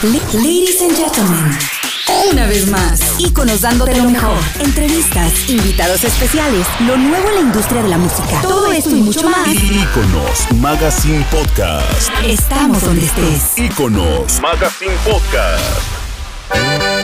Ladies 0.00 0.80
and 0.80 0.94
gentlemen, 0.96 1.58
una 2.30 2.46
vez 2.46 2.68
más, 2.68 3.00
íconos 3.18 3.62
dándote 3.62 3.96
lo 3.96 4.08
mejor. 4.08 4.38
Entrevistas, 4.60 5.48
invitados 5.50 6.04
especiales, 6.04 6.68
lo 6.86 6.96
nuevo 6.96 7.28
en 7.30 7.34
la 7.34 7.40
industria 7.40 7.82
de 7.82 7.88
la 7.88 7.98
música. 7.98 8.40
Todo 8.42 8.70
esto 8.70 8.90
y 8.90 9.00
mucho 9.02 9.28
más. 9.28 9.48
Iconos 9.48 10.52
Magazine 10.54 11.26
Podcast. 11.32 12.10
Estamos 12.24 12.80
donde 12.80 13.06
estés. 13.06 13.58
Iconos 13.58 14.40
Magazine 14.40 14.94
Podcast. 15.04 16.97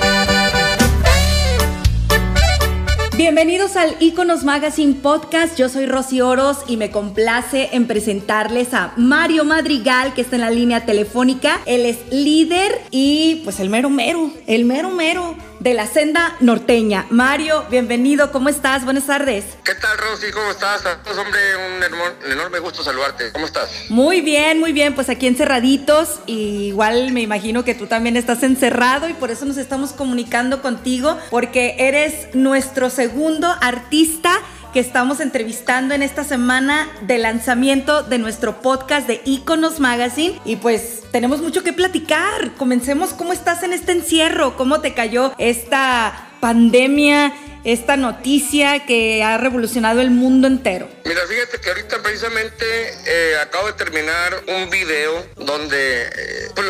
Bienvenidos 3.16 3.76
al 3.76 3.94
Iconos 4.00 4.42
Magazine 4.42 4.94
Podcast. 4.94 5.56
Yo 5.56 5.68
soy 5.68 5.86
Rosy 5.86 6.20
Oros 6.20 6.64
y 6.66 6.76
me 6.76 6.90
complace 6.90 7.68
en 7.70 7.86
presentarles 7.86 8.74
a 8.74 8.92
Mario 8.96 9.44
Madrigal, 9.44 10.14
que 10.14 10.20
está 10.20 10.34
en 10.34 10.42
la 10.42 10.50
línea 10.50 10.84
telefónica. 10.84 11.60
Él 11.64 11.86
es 11.86 11.98
líder 12.10 12.80
y 12.90 13.42
pues 13.44 13.60
el 13.60 13.70
mero 13.70 13.88
mero, 13.88 14.32
el 14.48 14.64
mero 14.64 14.90
mero 14.90 15.36
de 15.64 15.72
la 15.72 15.86
senda 15.86 16.36
norteña. 16.40 17.06
Mario, 17.08 17.64
bienvenido, 17.70 18.30
¿cómo 18.30 18.50
estás? 18.50 18.84
Buenas 18.84 19.06
tardes. 19.06 19.46
¿Qué 19.64 19.74
tal, 19.74 19.96
Rosy? 19.96 20.30
¿Cómo 20.30 20.50
estás? 20.50 20.82
Pues, 21.02 21.16
hombre, 21.16 21.40
un 21.56 22.30
enorme 22.30 22.58
gusto 22.58 22.84
saludarte. 22.84 23.32
¿Cómo 23.32 23.46
estás? 23.46 23.70
Muy 23.88 24.20
bien, 24.20 24.60
muy 24.60 24.74
bien. 24.74 24.94
Pues 24.94 25.08
aquí 25.08 25.26
encerraditos. 25.26 26.20
Y 26.26 26.66
igual 26.66 27.12
me 27.12 27.22
imagino 27.22 27.64
que 27.64 27.74
tú 27.74 27.86
también 27.86 28.18
estás 28.18 28.42
encerrado 28.42 29.08
y 29.08 29.14
por 29.14 29.30
eso 29.30 29.46
nos 29.46 29.56
estamos 29.56 29.94
comunicando 29.94 30.60
contigo, 30.60 31.18
porque 31.30 31.76
eres 31.78 32.34
nuestro 32.34 32.90
segundo 32.90 33.48
artista 33.62 34.38
que 34.74 34.80
estamos 34.80 35.20
entrevistando 35.20 35.94
en 35.94 36.02
esta 36.02 36.24
semana 36.24 36.88
de 37.02 37.18
lanzamiento 37.18 38.02
de 38.02 38.18
nuestro 38.18 38.60
podcast 38.60 39.06
de 39.06 39.22
Iconos 39.24 39.78
Magazine. 39.78 40.40
Y 40.44 40.56
pues 40.56 41.04
tenemos 41.12 41.40
mucho 41.40 41.62
que 41.62 41.72
platicar. 41.72 42.50
Comencemos, 42.58 43.12
¿cómo 43.12 43.32
estás 43.32 43.62
en 43.62 43.72
este 43.72 43.92
encierro? 43.92 44.56
¿Cómo 44.56 44.80
te 44.80 44.92
cayó 44.92 45.32
esta 45.38 46.26
pandemia? 46.40 47.32
Esta 47.64 47.96
noticia 47.96 48.84
que 48.86 49.24
ha 49.24 49.38
revolucionado 49.38 50.00
el 50.00 50.10
mundo 50.10 50.46
entero? 50.46 50.88
Mira, 51.04 51.20
fíjate 51.26 51.60
que 51.60 51.68
ahorita 51.68 52.02
precisamente 52.02 52.64
eh, 53.06 53.36
acabo 53.40 53.66
de 53.66 53.72
terminar 53.74 54.42
un 54.46 54.70
video 54.70 55.26
donde 55.36 56.04
eh, 56.04 56.50
pues 56.54 56.66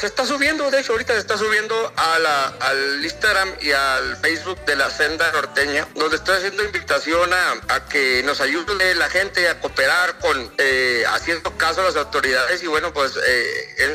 se 0.00 0.06
está 0.06 0.24
subiendo, 0.24 0.70
de 0.70 0.80
hecho 0.80 0.92
ahorita 0.92 1.12
se 1.14 1.20
está 1.20 1.36
subiendo 1.36 1.92
a 1.96 2.18
la, 2.18 2.46
al 2.60 3.04
Instagram 3.04 3.50
y 3.60 3.72
al 3.72 4.16
Facebook 4.16 4.64
de 4.64 4.76
la 4.76 4.90
Senda 4.90 5.30
Norteña, 5.32 5.86
donde 5.94 6.16
estoy 6.16 6.36
haciendo 6.36 6.64
invitación 6.64 7.30
a, 7.32 7.88
que 7.88 8.22
nos 8.24 8.40
ayude 8.40 8.94
la 8.96 9.08
gente 9.08 9.48
a 9.48 9.60
cooperar 9.60 10.18
con 10.18 10.52
eh, 10.58 11.04
haciendo 11.12 11.56
caso 11.56 11.80
a 11.80 11.84
las 11.84 11.96
autoridades 11.96 12.62
y 12.62 12.66
bueno, 12.66 12.92
pues 12.92 13.18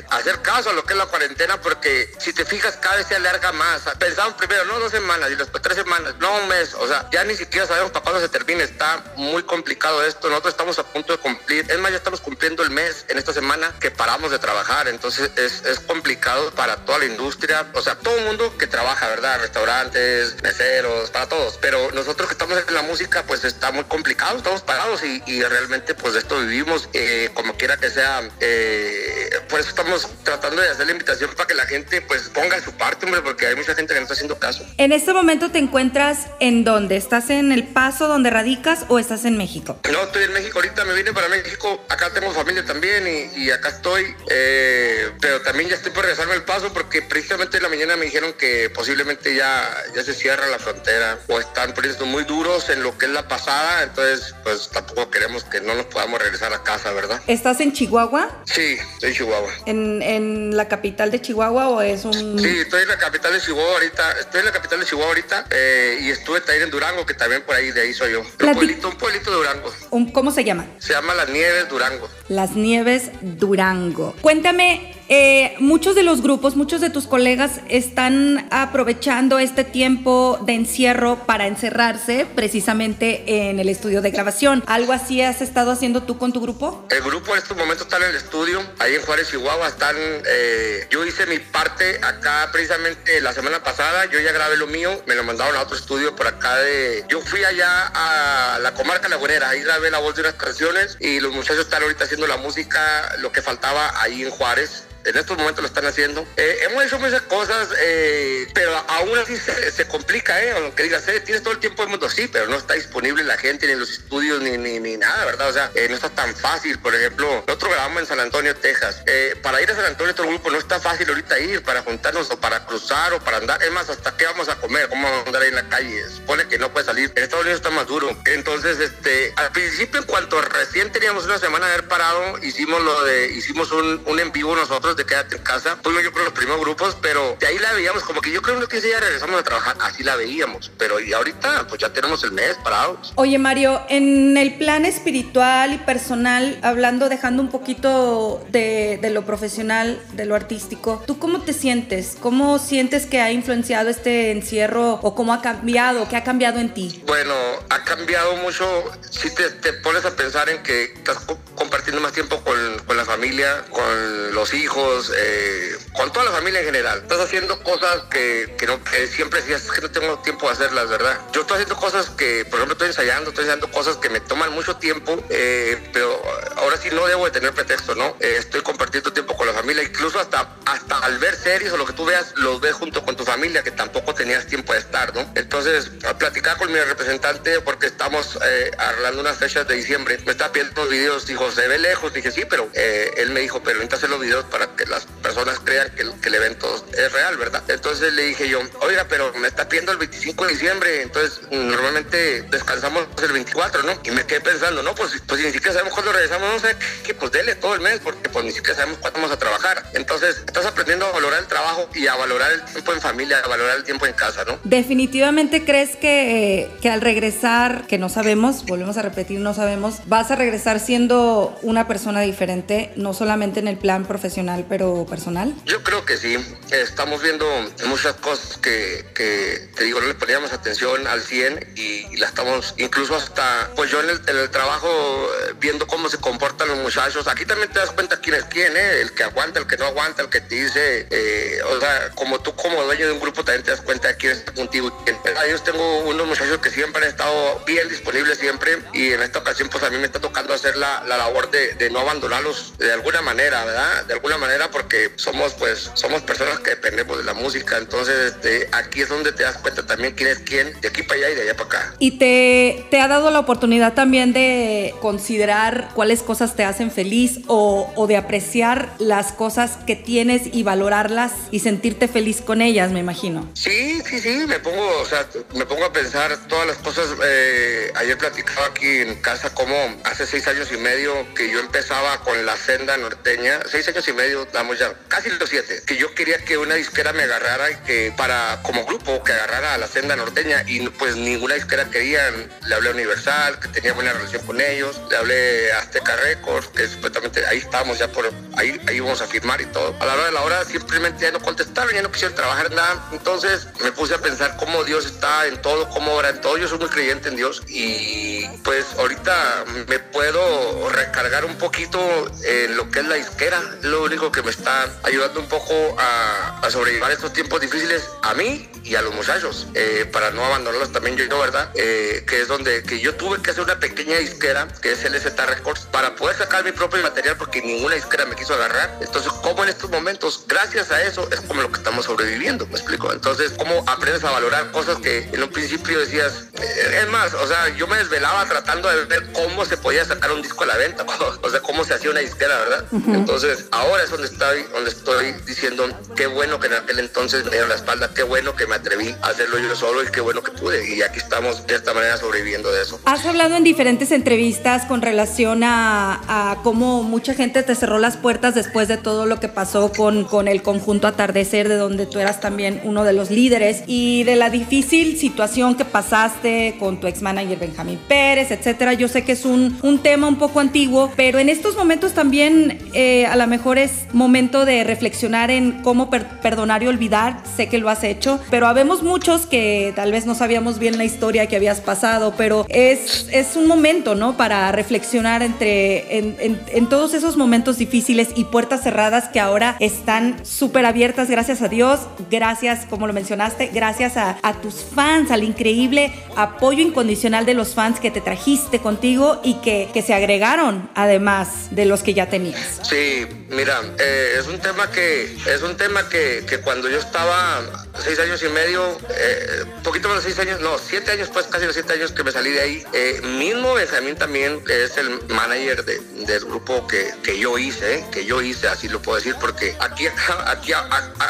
hacer 0.10 0.42
caso 0.42 0.70
a 0.70 0.74
lo 0.74 0.84
que 0.84 0.94
es 0.94 1.00
la 1.00 1.06
cuarentena, 1.06 1.62
porque 1.62 2.10
si 2.20 2.34
te 2.34 2.46
fijas 2.46 2.78
cada 2.78 2.98
vez 2.98 3.08
se 3.08 3.16
alarga 3.16 3.52
más. 3.52 3.84
Pensamos 4.00 4.34
primero, 4.36 4.66
no 4.66 4.80
dos 4.80 4.92
semanas 4.92 5.30
y 5.32 5.36
después 5.36 5.62
tres 5.62 5.78
semanas, 5.78 6.16
no 6.20 6.33
un 6.42 6.48
mes, 6.48 6.74
o 6.74 6.88
sea, 6.88 7.08
ya 7.12 7.24
ni 7.24 7.36
siquiera 7.36 7.68
sabemos 7.68 7.92
para 7.92 8.04
cuándo 8.04 8.22
se 8.22 8.30
termine, 8.30 8.64
está 8.64 9.04
muy 9.16 9.44
complicado 9.44 10.04
esto, 10.04 10.30
nosotros 10.30 10.54
estamos 10.54 10.80
a 10.80 10.84
punto 10.84 11.14
de 11.14 11.20
cumplir, 11.20 11.70
es 11.70 11.80
más, 11.80 11.92
ya 11.92 11.98
estamos 11.98 12.22
cumpliendo 12.22 12.64
el 12.64 12.70
mes 12.70 13.06
en 13.10 13.18
esta 13.18 13.34
semana 13.34 13.74
que 13.80 13.92
paramos 13.92 14.32
de 14.32 14.40
trabajar, 14.40 14.88
entonces 14.88 15.32
es, 15.38 15.80
complicado 15.88 16.52
para 16.52 16.78
toda 16.78 17.00
la 17.00 17.06
industria, 17.06 17.68
o 17.74 17.82
sea, 17.82 17.96
todo 17.96 18.18
el 18.18 18.26
mundo 18.26 18.58
que 18.58 18.68
trabaja, 18.68 19.08
¿verdad? 19.10 19.40
Restaurantes, 19.42 20.42
meseros, 20.42 21.12
para 21.12 21.28
todos, 21.28 21.58
pero 21.62 21.92
nosotros 21.92 22.28
que 22.28 22.34
estamos 22.34 22.58
en 22.68 22.74
la 22.74 22.82
música, 22.82 23.24
pues 23.24 23.44
está 23.44 23.72
muy 23.72 23.84
complicado, 23.84 24.38
estamos 24.38 24.62
parados 24.62 25.04
y, 25.04 25.22
y 25.28 25.44
realmente 25.44 25.94
pues 25.94 26.14
de 26.14 26.20
esto 26.20 26.40
vivimos, 26.40 26.90
eh, 26.94 27.30
como 27.34 27.56
quiera 27.58 27.78
que 27.78 27.90
sea, 27.90 28.22
eh, 28.40 29.30
por 29.50 29.60
eso 29.60 29.70
estamos 29.70 30.08
tratando 30.24 30.62
de 30.62 30.70
hacer 30.70 30.86
la 30.86 30.94
invitación 30.94 31.32
para 31.36 31.48
que 31.48 31.54
la 31.54 31.66
gente 31.66 32.02
pues 32.02 32.30
ponga 32.30 32.60
su 32.62 32.72
parte, 32.74 33.06
hombre, 33.06 33.22
porque 33.22 33.48
hay 33.48 33.56
mucha 33.56 33.76
gente 33.76 33.94
que 33.94 34.00
no 34.00 34.04
está 34.04 34.14
haciendo 34.14 34.40
caso. 34.40 34.66
En 34.78 34.92
este 34.92 35.14
momento 35.14 35.52
te 35.52 35.60
encuentras 35.60 36.23
en 36.40 36.64
dónde? 36.64 36.98
¿Estás 36.98 37.30
en 37.30 37.52
El 37.52 37.64
Paso 37.64 38.08
donde 38.08 38.30
radicas 38.30 38.86
o 38.88 39.00
estás 39.00 39.26
en 39.26 39.38
México? 39.38 39.80
No, 39.92 40.04
estoy 40.04 40.24
en 40.24 40.34
México 40.34 40.60
ahorita, 40.60 40.86
me 40.86 40.94
vine 40.94 41.14
para 41.14 41.30
México, 41.30 41.84
acá 41.90 42.12
tengo 42.14 42.32
familia 42.32 42.64
también 42.66 43.32
y, 43.36 43.50
acá 43.52 43.70
estoy, 43.70 44.16
eh, 44.30 45.12
pero 45.20 45.42
también 45.42 45.70
ya 45.70 45.76
estoy 45.76 45.92
por 45.92 46.04
regresarme 46.04 46.34
El 46.34 46.44
Paso 46.44 46.72
porque 46.74 47.02
precisamente 47.02 47.58
en 47.58 47.64
la 47.64 47.70
mañana 47.70 47.96
me 47.96 48.06
dijeron 48.06 48.34
que 48.34 48.70
posiblemente 48.70 49.36
ya, 49.36 49.70
ya 49.96 50.04
se 50.04 50.14
cierra 50.14 50.48
la 50.48 50.60
frontera 50.60 51.20
o 51.28 51.40
están 51.40 51.74
poniendo 51.74 52.06
muy 52.06 52.24
duros 52.24 52.70
en 52.70 52.84
lo 52.84 52.98
que 52.98 53.06
es 53.06 53.12
la 53.12 53.28
pasada, 53.28 53.84
entonces 53.84 54.34
pues 54.44 54.70
tampoco 54.70 55.10
queremos 55.10 55.44
que 55.44 55.62
no 55.62 55.76
nos 55.76 55.86
podamos 55.88 56.22
regresar 56.22 56.54
a 56.54 56.64
casa, 56.64 56.92
¿verdad? 56.92 57.22
¿Estás 57.28 57.60
en 57.62 57.74
Chihuahua? 57.74 58.44
Sí, 58.46 58.78
estoy 58.94 59.10
en 59.10 59.16
Chihuahua. 59.16 59.52
¿En, 59.66 60.02
en 60.02 60.58
la 60.58 60.68
capital 60.68 61.12
de 61.12 61.22
Chihuahua 61.22 61.70
o 61.70 61.82
es 61.82 62.06
un...? 62.06 62.40
Sí, 62.40 62.60
estoy 62.60 62.84
en 62.84 62.88
la 62.88 62.98
capital 62.98 63.34
de 63.34 63.42
Chihuahua 63.42 63.74
ahorita, 63.74 64.12
estoy 64.20 64.40
en 64.40 64.46
la 64.46 64.52
capital 64.52 64.80
de 64.80 64.86
Chihuahua 64.86 65.10
ahorita 65.10 65.46
eh, 65.50 66.00
y 66.02 66.10
estuve 66.14 66.40
también 66.42 66.64
en 66.64 66.72
Durango, 66.72 67.06
que 67.06 67.14
también 67.14 67.42
por 67.44 67.56
ahí 67.56 67.72
de 67.72 67.82
ahí 67.82 67.94
soy 67.94 68.14
yo. 68.14 68.22
Un 68.22 68.54
pueblito, 68.54 68.90
un 68.90 68.96
pueblito 68.98 69.32
de 69.32 69.38
Durango. 69.38 69.74
¿Cómo 70.14 70.32
se 70.32 70.44
llama? 70.44 70.66
Se 70.80 70.94
llama 70.94 71.14
Las 71.14 71.30
Nieves 71.30 71.70
Durango. 71.70 72.10
Las 72.30 72.52
Nieves 72.56 73.12
Durango. 73.22 74.16
Cuéntame, 74.22 75.03
eh, 75.10 75.56
muchos 75.60 75.96
de 75.96 76.04
los 76.04 76.22
grupos, 76.22 76.56
muchos 76.56 76.80
de 76.80 76.90
tus 76.90 77.08
colegas 77.08 77.60
están 77.68 78.48
aprovechando 78.52 79.38
este 79.38 79.64
tiempo 79.64 80.40
de 80.46 80.54
encierro 80.54 81.26
para 81.26 81.48
encerrarse 81.48 82.26
precisamente 82.36 83.50
en 83.50 83.60
el 83.60 83.68
estudio 83.68 84.02
de 84.02 84.12
grabación. 84.12 84.64
¿Algo 84.66 84.94
así 84.94 85.22
has 85.22 85.42
estado 85.42 85.72
haciendo 85.72 86.04
tú 86.04 86.18
con 86.18 86.32
tu 86.32 86.40
grupo? 86.40 86.88
El 86.90 87.02
grupo 87.02 87.34
en 87.34 87.40
estos 87.40 87.58
momentos 87.58 87.86
está 87.88 87.98
en 87.98 88.04
el 88.04 88.16
estudio, 88.16 88.62
ahí 88.80 88.96
en 88.96 89.02
Juárez, 89.02 89.30
Chihuahua. 89.30 89.68
Están, 89.68 89.96
eh, 89.98 90.88
yo 90.90 91.06
hice 91.06 91.26
mi 91.26 91.40
parte 91.40 92.00
acá 92.02 92.50
precisamente 92.52 93.20
la 93.22 93.34
semana 93.34 93.62
pasada. 93.62 94.06
Yo 94.06 94.20
ya 94.20 94.32
grabé 94.32 94.56
lo 94.58 94.68
mío, 94.68 95.02
me 95.06 95.16
lo 95.16 95.24
mandaron 95.24 95.56
a 95.58 95.62
otro 95.62 95.76
estudio 95.76 96.16
por 96.16 96.28
acá 96.28 96.56
de. 96.58 97.04
Yo 97.10 97.20
fui 97.22 97.44
allá 97.44 97.92
a 97.94 98.60
la 98.60 98.74
comarca 98.74 99.10
lagunera, 99.10 99.50
ahí 99.50 99.62
grabé 99.62 99.92
la 99.92 100.00
voz 100.00 100.16
de 100.16 100.22
unas 100.22 100.36
canciones 100.36 100.98
y 101.02 101.20
los 101.20 101.34
muchachos 101.34 101.66
están 101.66 101.84
ahorita 101.84 102.06
haciendo 102.06 102.26
la 102.26 102.38
música, 102.38 103.16
lo 103.20 103.32
que 103.32 103.42
faltaba 103.42 104.02
ahí 104.02 104.24
en 104.24 104.30
Juárez 104.30 104.86
en 105.06 105.18
estos 105.18 105.38
momentos 105.38 105.62
lo 105.62 105.68
están 105.68 105.86
haciendo. 105.86 106.26
Eh, 106.38 106.60
hemos 106.64 106.84
hecho 106.84 107.00
muchas 107.00 107.22
cosas, 107.24 107.70
eh, 107.80 108.48
pero 108.54 108.76
aún 108.88 109.18
así 109.18 109.38
se, 109.38 109.88
complica, 109.88 110.42
¿eh? 110.42 110.52
Aunque 110.52 110.84
digas, 110.84 111.08
eh, 111.08 111.20
tienes 111.20 111.44
todo 111.44 111.54
el 111.54 111.60
tiempo 111.60 111.82
del 111.82 111.92
mundo, 111.92 112.10
sí, 112.10 112.28
pero 112.32 112.48
no 112.48 112.56
está 112.56 112.74
disponible 112.74 113.24
la 113.24 113.38
gente, 113.38 113.68
ni 113.68 113.76
los 113.76 113.90
estudios, 113.92 114.42
ni, 114.42 114.58
ni, 114.58 114.80
ni 114.80 114.98
nada, 114.98 115.26
¿verdad? 115.26 115.50
O 115.50 115.54
sea, 115.54 115.72
no 115.90 115.96
está 115.96 116.10
tan 116.10 116.36
fácil. 116.36 116.80
Por 116.80 116.96
ejemplo, 116.96 117.44
nosotros 117.48 117.72
grabamos 117.72 118.02
en 118.02 118.08
San 118.08 118.20
Antonio, 118.20 118.56
Texas. 118.56 119.04
para 119.42 119.62
ir 119.62 119.70
a 119.72 119.76
San 119.76 119.86
Antonio, 119.86 120.14
otro 120.14 120.28
grupo, 120.28 120.50
no 120.50 120.58
está 120.58 120.80
fácil 120.80 121.10
ahorita 121.10 121.40
ir 121.40 121.64
para 121.64 121.82
juntarnos 121.82 122.30
o 122.32 122.40
para 122.40 122.66
cruzar 122.66 123.14
o 123.14 123.20
para 123.20 123.38
andar. 123.38 123.62
Es 123.62 123.72
más, 123.72 123.90
hasta 123.90 124.16
qué 124.16 124.26
vamos 124.26 124.50
a 124.50 124.56
comer, 124.56 124.90
cómo 124.90 125.04
vamos 125.04 125.24
a 125.24 125.28
andar 125.28 125.42
ahí 125.42 125.50
en 125.50 125.56
la 125.56 125.70
calle. 125.70 126.04
supone 126.10 126.48
que 126.48 126.58
no 126.58 126.72
puede 126.72 126.86
salir. 126.86 127.12
En 127.16 127.24
Estados 127.24 127.44
Unidos 127.44 127.60
está 127.60 127.70
más 127.70 127.88
duro. 127.88 128.10
Entonces, 128.26 128.80
este, 128.80 129.34
al 129.36 129.52
principio, 129.52 130.00
en 130.00 130.06
cuanto 130.06 130.42
recién 130.42 130.92
teníamos 130.92 131.26
una 131.26 131.38
semana 131.38 131.68
de 131.68 131.74
haber 131.74 131.88
parado, 131.88 132.38
hicimos 132.40 132.82
lo 132.82 133.04
de, 133.04 133.28
hicimos 133.28 133.72
un, 133.72 134.02
un 134.06 134.20
en 134.20 134.32
vivo 134.32 134.56
nosotros 134.56 134.93
de 134.96 135.06
quédate 135.06 135.38
en 135.38 135.44
casa. 135.44 135.78
Fuimos 135.82 136.04
yo 136.04 136.12
por 136.12 136.24
los 136.24 136.34
primeros 136.34 136.62
grupos, 136.62 136.98
pero 137.02 137.36
de 137.40 137.48
ahí 137.48 137.58
la 137.60 137.74
veíamos 137.74 138.04
como 138.04 138.22
que 138.22 138.32
yo 138.32 138.42
creo 138.42 138.66
que 138.68 138.78
ese 138.78 138.88
día 138.88 139.00
regresamos 139.00 139.40
a 139.40 139.44
trabajar, 139.44 139.76
así 139.82 140.04
la 140.04 140.16
veíamos. 140.16 140.72
Pero 140.78 141.00
y 141.00 141.14
ahorita 141.14 141.68
pues 141.68 141.82
ya 141.82 141.92
tenemos 141.92 142.24
el 142.24 142.32
mes 142.32 142.58
parados. 142.64 143.14
Oye 143.16 143.38
Mario, 143.38 143.82
en 143.90 144.38
el 144.38 144.58
plan 144.58 144.86
espiritual 144.86 145.74
y 145.74 145.78
personal, 145.78 146.60
hablando, 146.62 147.10
dejando 147.10 147.42
un 147.42 147.50
poquito 147.50 148.46
de, 148.50 149.00
de 149.02 149.10
lo 149.10 149.26
profesional, 149.26 150.02
de 150.14 150.26
lo 150.26 150.36
artístico, 150.36 151.04
¿tú 151.06 151.20
cómo 151.20 151.42
te 151.42 151.54
sientes? 151.54 152.18
¿Cómo 152.20 152.60
sientes 152.60 153.06
que 153.06 153.22
ha 153.22 153.32
influenciado 153.32 153.90
este 153.90 154.32
encierro 154.32 155.00
o 155.02 155.16
cómo 155.16 155.34
ha 155.34 155.42
cambiado? 155.42 156.08
¿Qué 156.08 156.16
ha 156.16 156.24
cambiado 156.24 156.60
en 156.60 156.74
ti? 156.74 157.04
Bueno, 157.06 157.34
ha 157.70 157.84
cambiado 157.84 158.36
mucho 158.38 158.84
si 159.10 159.34
te, 159.34 159.50
te 159.50 159.74
pones 159.74 160.06
a 160.06 160.16
pensar 160.16 160.50
en 160.50 160.64
que 160.64 160.86
estás 160.86 161.18
compartiendo 161.56 162.02
más 162.02 162.14
tiempo 162.14 162.40
con, 162.44 162.56
con 162.86 162.98
la 162.98 163.06
familia, 163.06 163.66
con 163.70 164.34
los 164.34 164.54
hijos, 164.54 164.83
eh, 165.16 165.78
con 165.94 166.12
toda 166.12 166.26
la 166.26 166.32
familia 166.32 166.60
en 166.60 166.66
general. 166.66 167.00
Estás 167.00 167.20
haciendo 167.20 167.62
cosas 167.64 168.04
que, 168.10 168.56
que, 168.58 168.66
no, 168.68 168.80
siempre 169.10 169.42
decías 169.42 169.70
que 169.70 169.82
no 169.82 169.92
tengo 169.92 170.20
tiempo 170.20 170.48
de 170.48 170.54
hacerlas, 170.54 170.90
¿verdad? 170.90 171.20
Yo 171.32 171.42
estoy 171.42 171.56
haciendo 171.56 171.76
cosas 171.76 172.10
que, 172.10 172.46
por 172.46 172.56
ejemplo, 172.56 172.74
estoy 172.74 172.88
ensayando, 172.88 173.30
estoy 173.30 173.46
ensayando 173.46 173.72
cosas 173.72 173.98
que 173.98 174.10
me 174.10 174.20
toman 174.20 174.52
mucho 174.52 174.76
tiempo, 174.78 175.24
eh, 175.30 175.90
pero 175.94 176.22
ahora 176.58 176.78
sí 176.78 176.90
no 176.92 177.06
debo 177.06 177.26
de 177.26 177.32
tener 177.32 177.54
pretexto, 177.54 177.96
¿no? 177.96 178.16
Eh, 178.20 178.36
estoy 178.40 178.62
compartiendo 178.62 179.12
tiempo 179.12 179.36
con 179.36 179.48
la 179.48 179.54
familia, 179.54 179.84
incluso 179.84 180.20
hasta, 180.20 180.56
hasta 180.66 180.98
al 181.00 181.18
ver 181.20 181.36
series 181.36 181.72
o 181.72 181.78
lo 181.78 181.86
que 181.86 181.94
tú 181.94 182.06
veas, 182.06 182.34
los 182.36 182.62
ves 182.62 182.74
junto 182.74 183.04
con 183.04 183.16
tu 183.16 183.24
familia, 183.24 183.64
que 183.64 183.72
tampoco 183.72 184.14
tenías 184.14 184.48
tiempo 184.48 184.74
de 184.74 184.80
estar, 184.80 185.14
¿no? 185.14 185.32
Entonces, 185.36 185.92
a 186.08 186.18
platicar 186.18 186.58
con 186.58 186.72
mi 186.72 186.80
representante, 186.80 187.60
porque 187.62 187.88
estamos 187.88 188.38
arreglando 188.78 189.22
unas 189.22 189.38
fechas 189.38 189.68
de 189.68 189.76
diciembre, 189.76 190.18
me 190.26 190.32
está 190.32 190.52
pidiendo 190.52 190.82
los 190.82 190.90
videos, 190.90 191.26
dijo, 191.26 191.52
se 191.52 191.68
ve 191.68 191.78
lejos, 191.78 192.14
dije, 192.14 192.32
sí, 192.32 192.44
pero 192.50 192.70
él 192.74 193.30
me 193.32 193.42
dijo, 193.42 193.62
pero 193.64 193.80
necesito 193.80 193.96
hacer 193.98 194.10
los 194.10 194.20
videos 194.20 194.46
para 194.46 194.68
que 194.76 194.86
las 194.86 195.06
personas 195.22 195.60
crean 195.60 195.90
que, 195.92 196.10
que, 196.22 196.30
el 196.30 196.36
evento 196.36 196.86
es 196.98 197.12
real, 197.12 197.38
¿verdad? 197.38 197.64
Entonces 197.68 198.14
le 198.14 198.24
dije 198.24 198.48
yo, 198.50 198.62
oiga, 198.82 199.06
pero 199.08 199.34
me 199.34 199.48
está 199.48 199.68
pidiendo 199.68 199.92
el 199.92 199.98
25 199.98 200.46
de 200.46 200.52
diciembre, 200.52 201.02
entonces 201.02 201.42
normalmente 201.52 202.44
descansamos 202.44 203.08
el 203.22 203.32
24, 203.32 203.84
¿no? 203.84 204.00
Y 204.04 204.12
me 204.12 204.26
quedé 204.26 204.42
pensando, 204.42 204.84
no, 204.84 204.96
pues, 204.96 205.22
pues 205.28 205.42
ni 205.42 205.52
siquiera 205.52 205.74
sabemos 205.74 205.94
cuándo 205.94 206.12
regresamos, 206.12 206.53
no 206.54 206.60
sé, 206.60 206.76
que 207.04 207.14
pues 207.14 207.32
dele 207.32 207.56
todo 207.56 207.76
el 207.76 207.82
mes, 207.82 208.00
porque 208.04 208.30
pues 208.30 208.46
ni 208.46 208.52
siquiera 208.52 208.76
sabemos 208.76 209.00
cuándo 209.00 209.20
vamos 209.20 209.32
a 209.32 209.40
trabajar. 209.40 209.84
Entonces 209.94 210.38
estás 210.46 210.66
aprendiendo 210.66 211.12
valorar 211.12 211.40
el 211.40 211.48
trabajo 211.48 211.90
y 211.96 212.08
a 212.08 212.16
valorar 212.16 212.52
el 212.52 212.64
tiempo 212.66 212.94
en 212.94 213.02
familia, 213.02 213.40
a 213.40 213.48
valorar 213.48 213.78
el 213.78 213.84
tiempo 213.84 214.06
en 214.06 214.14
casa, 214.14 214.44
¿no? 214.46 214.60
Definitivamente 214.64 215.66
crees 215.66 215.96
que, 215.96 216.70
que 216.82 216.90
al 216.90 217.02
regresar, 217.02 217.88
que 217.88 217.98
no 217.98 218.10
sabemos, 218.10 218.66
volvemos 218.66 218.98
a 218.98 219.02
repetir, 219.02 219.40
no 219.40 219.54
sabemos, 219.54 220.02
vas 220.06 220.32
a 220.32 220.36
regresar 220.36 220.80
siendo 220.80 221.58
una 221.62 221.88
persona 221.88 222.22
diferente, 222.22 222.92
no 222.96 223.14
solamente 223.14 223.60
en 223.60 223.68
el 223.68 223.78
plan 223.78 224.06
profesional, 224.06 224.66
pero 224.70 225.06
personal. 225.10 225.54
Yo 225.66 225.84
creo 225.84 226.06
que 226.06 226.18
sí. 226.18 226.38
Estamos 226.72 227.22
viendo 227.22 227.46
muchas 227.88 228.14
cosas 228.16 228.58
que, 228.58 229.06
que 229.14 229.70
te 229.76 229.86
digo, 229.86 230.02
no 230.02 230.08
le 230.08 230.16
poníamos 230.16 230.54
atención 230.54 231.08
al 231.08 231.22
100 231.22 231.74
y, 231.76 232.18
la 232.18 232.28
estamos, 232.28 232.76
incluso 232.78 233.16
hasta, 233.16 233.72
pues 233.76 233.92
yo 233.92 234.02
en 234.02 234.10
el, 234.10 234.22
en 234.28 234.38
el 234.38 234.50
trabajo, 234.50 234.88
eh, 234.88 235.54
viendo 235.60 235.88
cómo 235.88 236.10
se 236.10 236.18
comportan 236.34 236.68
los 236.68 236.80
muchachos, 236.80 237.28
aquí 237.28 237.46
también 237.46 237.70
te 237.72 237.78
das 237.78 237.92
cuenta 237.92 238.20
quién 238.20 238.36
es 238.36 238.46
quién, 238.46 238.76
¿eh? 238.76 239.02
el 239.02 239.12
que 239.14 239.24
aguanta, 239.24 239.60
el 239.60 239.68
que 239.68 239.78
no 239.78 239.86
aguanta, 239.86 240.24
el 240.24 240.30
que 240.30 240.42
te 240.42 240.56
dice, 240.56 241.06
eh, 241.12 241.62
o 241.70 241.80
sea, 241.80 242.10
como 242.16 242.40
tú 242.42 242.56
como 242.56 242.82
dueño 242.84 243.06
de 243.06 243.12
un 243.12 243.20
grupo 243.20 243.44
también 243.44 243.64
te 243.64 243.70
das 243.70 243.82
cuenta 243.82 244.08
de 244.08 244.18
quién 244.18 244.32
está 244.32 244.52
contigo. 244.52 244.92
Yo 245.06 245.62
tengo 245.62 246.00
unos 246.00 246.26
muchachos 246.26 246.58
que 246.58 246.72
siempre 246.72 247.04
han 247.04 247.10
estado 247.10 247.62
bien 247.68 247.88
disponibles 247.88 248.40
siempre 248.40 248.80
y 248.94 249.14
en 249.14 249.22
esta 249.22 249.40
ocasión 249.40 249.70
pues 249.70 249.84
a 249.84 249.92
mí 249.92 249.98
me 249.98 250.08
está 250.08 250.20
tocando 250.20 250.56
hacer 250.56 250.76
la, 250.76 251.04
la 251.06 251.18
labor 251.18 251.52
de, 251.52 251.76
de, 251.76 251.92
no 251.92 252.00
abandonarlos 252.00 252.76
de 252.80 252.92
alguna 252.92 253.22
manera, 253.22 253.64
¿verdad? 253.64 254.06
De 254.06 254.14
alguna 254.16 254.40
manera 254.40 254.72
porque 254.72 255.12
somos 255.18 255.54
pues 255.54 255.92
somos 255.94 256.24
personas 256.24 256.60
que 256.62 256.72
dependemos 256.72 257.20
de 257.20 257.26
la 257.26 257.36
música, 257.36 257.78
entonces 257.78 258.34
este, 258.34 258.70
aquí 258.72 259.02
es 259.02 259.10
donde 259.10 259.34
te 259.34 259.44
das 259.44 259.58
cuenta 259.58 259.86
también 259.86 260.16
quién 260.16 260.30
es 260.30 260.40
quién, 260.40 260.82
de 260.82 260.88
aquí 260.88 261.04
para 261.04 261.20
allá 261.20 261.30
y 261.30 261.36
de 261.36 261.42
allá 261.44 261.56
para 261.56 261.68
acá. 261.68 261.96
Y 262.00 262.18
te, 262.18 262.88
te 262.90 263.00
ha 263.00 263.08
dado 263.08 263.30
la 263.30 263.40
oportunidad 263.40 263.94
también 263.94 264.34
de 264.34 264.96
considerar 265.00 265.90
cuáles 265.94 266.23
cosas 266.24 266.56
te 266.56 266.64
hacen 266.64 266.92
feliz 266.92 267.40
o, 267.48 267.92
o 267.96 268.08
de 268.08 268.18
apreciar 268.18 268.94
las 269.00 269.32
cosas 269.32 269.78
que 269.86 269.96
tienes 269.96 270.44
y 270.52 270.64
valorarlas 270.64 271.32
y 271.52 271.60
sentirte 271.60 272.08
feliz 272.08 272.42
con 272.42 272.62
ellas, 272.62 272.92
me 272.92 273.00
imagino. 273.00 273.50
Sí, 273.54 274.02
sí, 274.02 274.20
sí, 274.20 274.46
me 274.48 274.60
pongo, 274.60 275.02
o 275.02 275.06
sea, 275.06 275.28
me 275.56 275.66
pongo 275.66 275.86
a 275.86 275.94
pensar 275.94 276.38
todas 276.48 276.68
las 276.68 276.78
cosas. 276.78 277.08
Eh, 277.24 277.92
ayer 277.96 278.18
platicaba 278.18 278.68
aquí 278.68 278.88
en 278.88 279.16
casa 279.22 279.54
como 279.54 279.76
hace 280.04 280.26
seis 280.26 280.48
años 280.48 280.70
y 280.72 280.78
medio 280.78 281.14
que 281.36 281.50
yo 281.52 281.60
empezaba 281.60 282.22
con 282.22 282.46
la 282.46 282.56
senda 282.58 282.98
norteña, 282.98 283.60
seis 283.70 283.88
años 283.88 284.08
y 284.08 284.14
medio, 284.14 284.46
damos 284.54 284.80
ya 284.80 284.94
casi 285.08 285.30
los 285.30 285.50
siete, 285.50 285.82
que 285.86 285.98
yo 285.98 286.14
quería 286.16 286.38
que 286.40 286.58
una 286.58 286.76
disquera 286.76 287.14
me 287.14 287.24
agarrara 287.24 287.72
y 287.72 287.76
que 287.86 288.14
para, 288.16 288.62
como 288.64 288.86
grupo, 288.86 289.24
que 289.24 289.34
agarrara 289.34 289.74
a 289.74 289.78
la 289.78 289.88
senda 289.88 290.16
norteña 290.16 290.64
y 290.68 290.88
pues 290.90 291.16
ninguna 291.16 291.56
disquera 291.56 291.90
quería. 291.90 292.22
Le 292.68 292.76
hablé 292.76 292.90
a 292.90 292.92
Universal, 292.94 293.60
que 293.60 293.68
tenía 293.70 293.94
buena 293.94 294.14
relación 294.14 294.46
con 294.46 294.60
ellos, 294.62 295.02
le 295.10 295.18
hablé 295.18 295.72
a 295.74 295.80
Azteca 295.80 296.13
Records, 296.16 296.68
que 296.68 296.88
supuestamente 296.88 297.46
ahí 297.46 297.60
estábamos 297.60 298.00
ya 298.00 298.12
por, 298.12 298.26
ahí, 298.56 298.80
ahí 298.88 298.98
íbamos 298.98 299.22
a 299.22 299.28
firmar 299.28 299.62
y 299.62 299.66
todo. 299.68 299.96
A 300.00 300.06
la 300.06 300.14
hora 300.14 300.26
de 300.26 300.32
la 300.32 300.42
hora 300.42 300.66
simplemente 300.66 301.24
ya 301.24 301.32
no 301.32 301.40
contestaron, 301.40 301.94
ya 301.94 302.02
no 302.02 302.12
quisieron 302.12 302.36
trabajar 302.36 302.72
nada. 302.72 303.10
Entonces 303.12 303.68
me 303.82 303.92
puse 303.92 304.16
a 304.16 304.20
pensar 304.20 304.56
cómo 304.58 304.84
Dios 304.84 305.06
está 305.06 305.48
en 305.48 305.62
todo, 305.62 305.90
cómo 305.90 306.14
obra 306.14 306.30
en 306.30 306.42
todo. 306.42 306.58
Yo 306.58 306.68
soy 306.68 306.80
muy 306.80 306.90
creyente 306.90 307.30
en 307.30 307.36
Dios 307.36 307.64
y 307.68 308.48
pues 308.64 308.86
ahorita 308.98 309.66
me 309.88 310.00
puedo 310.00 310.90
recargar 310.90 311.46
un 311.46 311.56
poquito 311.58 312.00
en 312.44 312.76
lo 312.78 312.90
que 312.90 313.00
es 313.00 313.08
la 313.08 313.16
disquera. 313.16 313.62
Lo 313.82 314.04
único 314.04 314.32
que 314.32 314.42
me 314.42 314.52
está 314.52 314.90
ayudando 315.04 315.40
un 315.40 315.48
poco 315.48 315.74
a, 316.00 316.60
a 316.60 316.72
sobrellevar 316.72 317.12
estos 317.12 317.34
tiempos 317.34 317.62
difíciles 317.62 318.10
a 318.22 318.34
mí 318.34 318.70
y 318.84 318.96
a 318.96 319.02
los 319.02 319.14
muchachos 319.16 319.68
eh, 319.74 320.10
para 320.12 320.32
no 320.32 320.44
abandonarlos 320.44 320.92
también 320.92 321.16
yo, 321.16 321.40
¿verdad? 321.40 321.72
Eh, 321.76 322.24
que 322.28 322.42
es 322.42 322.48
donde 322.48 322.84
que 322.84 323.00
yo 323.00 323.16
tuve 323.16 323.42
que 323.42 323.52
hacer 323.52 323.64
una 323.64 323.80
pequeña 323.80 324.18
disquera 324.18 324.68
que 324.82 324.92
es 324.92 325.04
LZ 325.04 325.36
Records 325.48 325.82
para 325.92 326.03
poder 326.12 326.38
sacar 326.38 326.64
mi 326.64 326.72
propio 326.72 327.02
material 327.02 327.36
porque 327.38 327.62
ninguna 327.62 327.96
disquera 327.96 328.26
me 328.26 328.36
quiso 328.36 328.54
agarrar. 328.54 328.98
Entonces, 329.02 329.32
¿cómo 329.42 329.64
en 329.64 329.70
estos 329.70 329.90
momentos, 330.14 330.46
gracias 330.48 330.92
a 330.92 331.02
eso, 331.02 331.28
es 331.32 331.42
como 331.42 331.62
lo 331.62 331.72
que 331.72 331.78
estamos 331.78 332.06
sobreviviendo? 332.06 332.68
¿Me 332.68 332.74
explico? 332.74 333.12
Entonces, 333.12 333.54
¿cómo 333.58 333.84
aprendes 333.88 334.24
a 334.24 334.32
valorar 334.32 334.72
cosas 334.72 334.98
que 334.98 335.30
en 335.32 335.42
un 335.42 335.50
principio 335.50 336.00
decías, 336.00 336.50
eh, 336.54 337.02
es 337.02 337.10
más, 337.10 337.34
o 337.34 337.48
sea, 337.48 337.70
yo 337.76 337.88
me 337.88 337.98
desvelaba 337.98 338.46
tratando 338.46 338.90
de 338.90 339.06
ver 339.06 339.32
cómo 339.34 339.66
se 339.66 339.76
podía 339.78 340.06
sacar 340.06 340.32
un 340.32 340.42
disco 340.42 340.64
a 340.66 340.68
la 340.68 340.78
venta, 340.78 341.04
o 341.42 341.50
sea, 341.50 341.62
cómo 341.62 341.84
se 341.84 341.96
hacía 341.96 342.12
una 342.12 342.20
disquera, 342.20 342.58
¿verdad? 342.60 342.86
Entonces, 342.92 343.66
ahora 343.72 344.04
es 344.04 344.12
donde 344.12 344.28
estoy, 344.28 344.64
donde 344.72 344.92
estoy 344.92 345.32
diciendo, 345.48 345.88
qué 346.16 346.28
bueno 346.28 346.60
que 346.60 346.68
en 346.68 346.74
aquel 346.74 347.00
entonces 347.00 347.44
me 347.46 347.52
dieron 347.52 347.70
la 347.70 347.76
espalda, 347.76 348.12
qué 348.14 348.24
bueno 348.24 348.56
que 348.56 348.68
me 348.68 348.76
atreví 348.76 349.16
a 349.22 349.30
hacerlo 349.30 349.58
yo 349.58 349.76
solo 349.76 350.04
y 350.04 350.08
qué 350.12 350.22
bueno 350.22 350.44
que 350.44 350.52
pude. 350.52 350.96
Y 350.96 351.02
aquí 351.02 351.18
estamos 351.18 351.66
de 351.66 351.76
esta 351.76 351.94
manera 351.94 352.18
sobreviviendo 352.18 352.72
de 352.72 352.84
eso. 352.84 353.00
Has 353.06 353.26
hablado 353.26 353.56
en 353.56 353.64
diferentes 353.64 354.12
entrevistas 354.12 354.86
con 354.86 355.02
relación 355.02 355.64
a, 355.64 356.52
a 356.52 356.62
cómo 356.62 357.02
mucha 357.04 357.34
gente 357.34 357.64
te 357.64 357.74
cerró 357.74 357.98
las 357.98 358.18
puertas 358.18 358.54
después 358.54 358.88
de 358.88 358.98
todo 358.98 359.26
lo 359.26 359.40
que 359.40 359.48
pasó 359.48 359.92
con, 359.92 360.03
con 360.30 360.48
el 360.50 360.62
conjunto 360.62 361.08
Atardecer, 361.08 361.70
de 361.70 361.78
donde 361.78 362.06
tú 362.06 362.20
eras 362.20 362.42
también 362.42 362.82
uno 362.84 363.06
de 363.06 363.14
los 363.14 363.32
líderes, 363.32 363.84
y 363.88 364.24
de 364.24 364.36
la 364.36 364.50
difícil 364.50 365.18
situación 365.18 365.76
que 365.76 365.86
pasaste 365.86 366.76
con 366.78 367.00
tu 367.00 367.08
ex 367.08 367.22
manager 367.22 367.58
Benjamín 367.58 368.00
Pérez, 368.08 368.52
etcétera. 368.52 368.94
Yo 368.94 369.08
sé 369.08 369.24
que 369.24 369.32
es 369.32 369.46
un, 369.46 369.78
un 369.82 370.00
tema 370.00 370.28
un 370.28 370.36
poco 370.36 370.60
antiguo, 370.60 371.10
pero 371.16 371.40
en 371.40 371.48
estos 371.48 371.78
momentos 371.78 372.12
también 372.14 372.80
eh, 372.94 373.26
a 373.28 373.38
lo 373.38 373.48
mejor 373.48 373.78
es 373.78 374.08
momento 374.12 374.66
de 374.66 374.84
reflexionar 374.84 375.52
en 375.52 375.82
cómo 375.84 376.10
per 376.10 376.28
perdonar 376.42 376.84
y 376.84 376.88
olvidar. 376.88 377.42
Sé 377.56 377.70
que 377.70 377.78
lo 377.78 377.90
has 377.90 378.04
hecho, 378.04 378.40
pero 378.50 378.68
habemos 378.68 379.04
muchos 379.04 379.46
que 379.46 379.94
tal 379.96 380.12
vez 380.12 380.26
no 380.26 380.36
sabíamos 380.36 380.80
bien 380.80 380.98
la 380.98 381.06
historia 381.06 381.48
que 381.48 381.56
habías 381.56 381.80
pasado, 381.80 382.34
pero 382.36 382.66
es, 382.68 383.28
es 383.32 383.56
un 383.56 383.68
momento, 383.68 384.16
¿no? 384.16 384.36
Para 384.36 384.72
reflexionar 384.74 385.42
entre, 385.44 386.18
en, 386.18 386.36
en, 386.40 386.60
en 386.68 386.90
todos 386.90 387.14
esos 387.14 387.38
momentos 387.38 387.78
difíciles 387.78 388.30
y 388.36 388.44
puertas 388.46 388.84
cerradas 388.84 389.30
que 389.30 389.40
ahora 389.40 389.78
están 389.84 390.46
súper 390.46 390.86
abiertas, 390.86 391.30
gracias 391.30 391.62
a 391.62 391.68
Dios, 391.68 392.00
gracias, 392.32 392.86
como 392.86 393.06
lo 393.06 393.12
mencionaste, 393.12 393.68
gracias 393.74 394.16
a, 394.16 394.54
tus 394.62 394.76
fans, 394.76 395.30
al 395.30 395.44
increíble 395.44 396.14
apoyo 396.38 396.82
incondicional 396.82 397.46
de 397.46 397.54
los 397.54 397.74
fans 397.74 398.00
que 398.00 398.10
te 398.10 398.22
trajiste 398.22 398.80
contigo 398.80 399.42
y 399.44 399.56
que, 399.56 399.90
que 399.94 400.02
se 400.02 400.14
agregaron 400.14 400.90
además 400.96 401.68
de 401.72 401.86
los 401.86 402.02
que 402.02 402.14
ya 402.14 402.30
tenías. 402.30 402.80
Sí, 402.84 403.26
mira, 403.50 403.82
eh, 404.00 404.36
es 404.40 404.48
un 404.48 404.60
tema 404.60 404.90
que, 404.90 405.36
es 405.46 405.62
un 405.62 405.76
tema 405.76 406.08
que, 406.08 406.46
que 406.48 406.60
cuando 406.60 406.90
yo 406.90 406.98
estaba 406.98 407.83
seis 408.00 408.20
años 408.20 408.42
y 408.44 408.50
medio, 408.50 408.98
eh, 409.10 409.66
poquito 409.84 410.10
más 410.10 410.18
de 410.18 410.24
seis 410.24 410.40
años, 410.40 410.60
no, 410.62 410.78
siete 410.78 411.12
años, 411.12 411.30
pues 411.32 411.46
casi 411.48 411.66
los 411.66 411.76
siete 411.76 411.94
años 411.94 412.12
que 412.12 412.24
me 412.24 412.32
salí 412.32 412.52
de 412.52 412.62
ahí. 412.62 412.84
Eh, 412.94 413.22
mismo 413.22 413.74
Benjamín 413.74 414.16
también 414.16 414.64
es 414.68 414.98
el 414.98 415.22
manager 415.28 415.86
de, 415.86 416.00
del 416.26 416.46
grupo 416.46 416.88
que, 416.88 417.14
que 417.24 417.38
yo 417.38 417.58
hice, 417.58 418.06
que 418.12 418.26
yo 418.26 418.42
hice, 418.42 418.68
así 418.68 418.90
lo 418.90 419.02
puedo 419.02 419.18
decir, 419.18 419.36
porque 419.40 419.76
aquí, 419.80 420.08
aquí 420.46 420.74
a, 420.74 420.84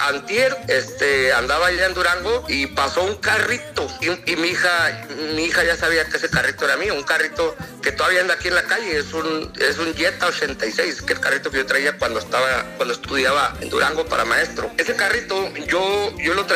antier, 0.07 0.55
este, 0.67 1.33
andaba 1.33 1.67
allá 1.67 1.85
en 1.85 1.93
Durango 1.93 2.45
y 2.47 2.67
pasó 2.67 3.03
un 3.03 3.15
carrito 3.15 3.87
y, 4.01 4.31
y, 4.31 4.35
mi 4.37 4.49
hija, 4.49 5.05
mi 5.35 5.45
hija 5.45 5.63
ya 5.63 5.75
sabía 5.75 6.05
que 6.05 6.17
ese 6.17 6.29
carrito 6.29 6.65
era 6.65 6.77
mío, 6.77 6.93
un 6.93 7.03
carrito 7.03 7.55
que 7.81 7.91
todavía 7.91 8.21
anda 8.21 8.35
aquí 8.35 8.47
en 8.47 8.55
la 8.55 8.63
calle, 8.63 8.97
es 8.97 9.13
un, 9.13 9.51
es 9.59 9.77
un 9.77 9.93
Jetta 9.93 10.27
86, 10.27 11.01
que 11.01 11.13
el 11.13 11.19
carrito 11.19 11.51
que 11.51 11.57
yo 11.57 11.65
traía 11.65 11.97
cuando 11.97 12.19
estaba, 12.19 12.65
cuando 12.77 12.93
estudiaba 12.93 13.53
en 13.59 13.69
Durango 13.69 14.05
para 14.05 14.23
maestro. 14.23 14.71
Ese 14.77 14.95
carrito 14.95 15.53
yo, 15.67 16.15
yo 16.17 16.33
lo 16.33 16.45
traía 16.45 16.52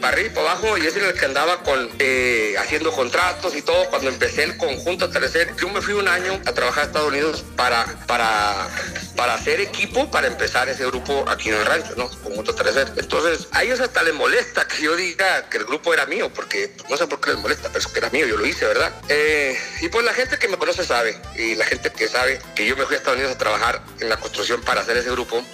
para 0.00 0.14
arriba 0.14 0.26
y 0.26 0.34
para 0.34 0.52
abajo 0.52 0.78
y 0.78 0.86
era 0.86 1.08
el 1.08 1.14
que 1.14 1.24
andaba 1.26 1.62
con, 1.62 1.90
eh, 1.98 2.54
haciendo 2.58 2.90
contratos 2.92 3.54
y 3.54 3.60
todo 3.60 3.84
cuando 3.90 4.08
empecé 4.08 4.44
el 4.44 4.56
conjunto 4.56 5.04
Atardecer. 5.04 5.54
Yo 5.56 5.68
me 5.68 5.82
fui 5.82 5.92
un 5.92 6.08
año 6.08 6.40
a 6.46 6.52
trabajar 6.52 6.84
a 6.84 6.86
Estados 6.86 7.08
Unidos 7.08 7.44
para, 7.54 7.84
para, 8.06 8.68
para 9.16 9.34
hacer 9.34 9.60
equipo 9.60 10.10
para 10.10 10.28
empezar 10.28 10.68
ese 10.70 10.86
grupo 10.86 11.26
aquí 11.28 11.50
en 11.50 11.56
el 11.56 11.66
rancho, 11.66 11.94
¿no? 11.96 12.08
Conjunto 12.22 12.52
Atardecer. 12.52 12.92
Entonces, 12.96 13.48
a 13.52 13.62
ellos 13.64 13.80
hasta 13.80 14.02
les 14.02 14.14
molesta 14.14 14.66
que 14.66 14.82
yo 14.82 14.96
diga 14.96 15.48
que 15.50 15.58
el 15.58 15.64
grupo 15.64 15.92
era 15.92 16.06
mío, 16.06 16.30
porque 16.34 16.72
no 16.88 16.96
sé 16.96 17.06
por 17.06 17.20
qué 17.20 17.30
les 17.30 17.38
molesta, 17.40 17.68
pero 17.68 17.80
es 17.80 17.86
que 17.86 17.98
era 17.98 18.08
mío, 18.10 18.26
yo 18.26 18.38
lo 18.38 18.46
hice, 18.46 18.64
¿verdad? 18.64 18.92
Eh, 19.08 19.58
y 19.82 19.88
pues 19.88 20.06
la 20.06 20.14
gente 20.14 20.38
que 20.38 20.48
me 20.48 20.56
conoce 20.56 20.84
sabe, 20.84 21.20
y 21.36 21.54
la 21.54 21.66
gente 21.66 21.92
que 21.92 22.08
sabe 22.08 22.40
que 22.54 22.66
yo 22.66 22.76
me 22.76 22.86
fui 22.86 22.94
a 22.94 22.98
Estados 22.98 23.18
Unidos 23.18 23.34
a 23.34 23.38
trabajar 23.38 23.82
en 24.00 24.08
la 24.08 24.16
construcción 24.16 24.62
para 24.62 24.80
hacer 24.80 24.96
ese 24.96 25.10
grupo. 25.10 25.44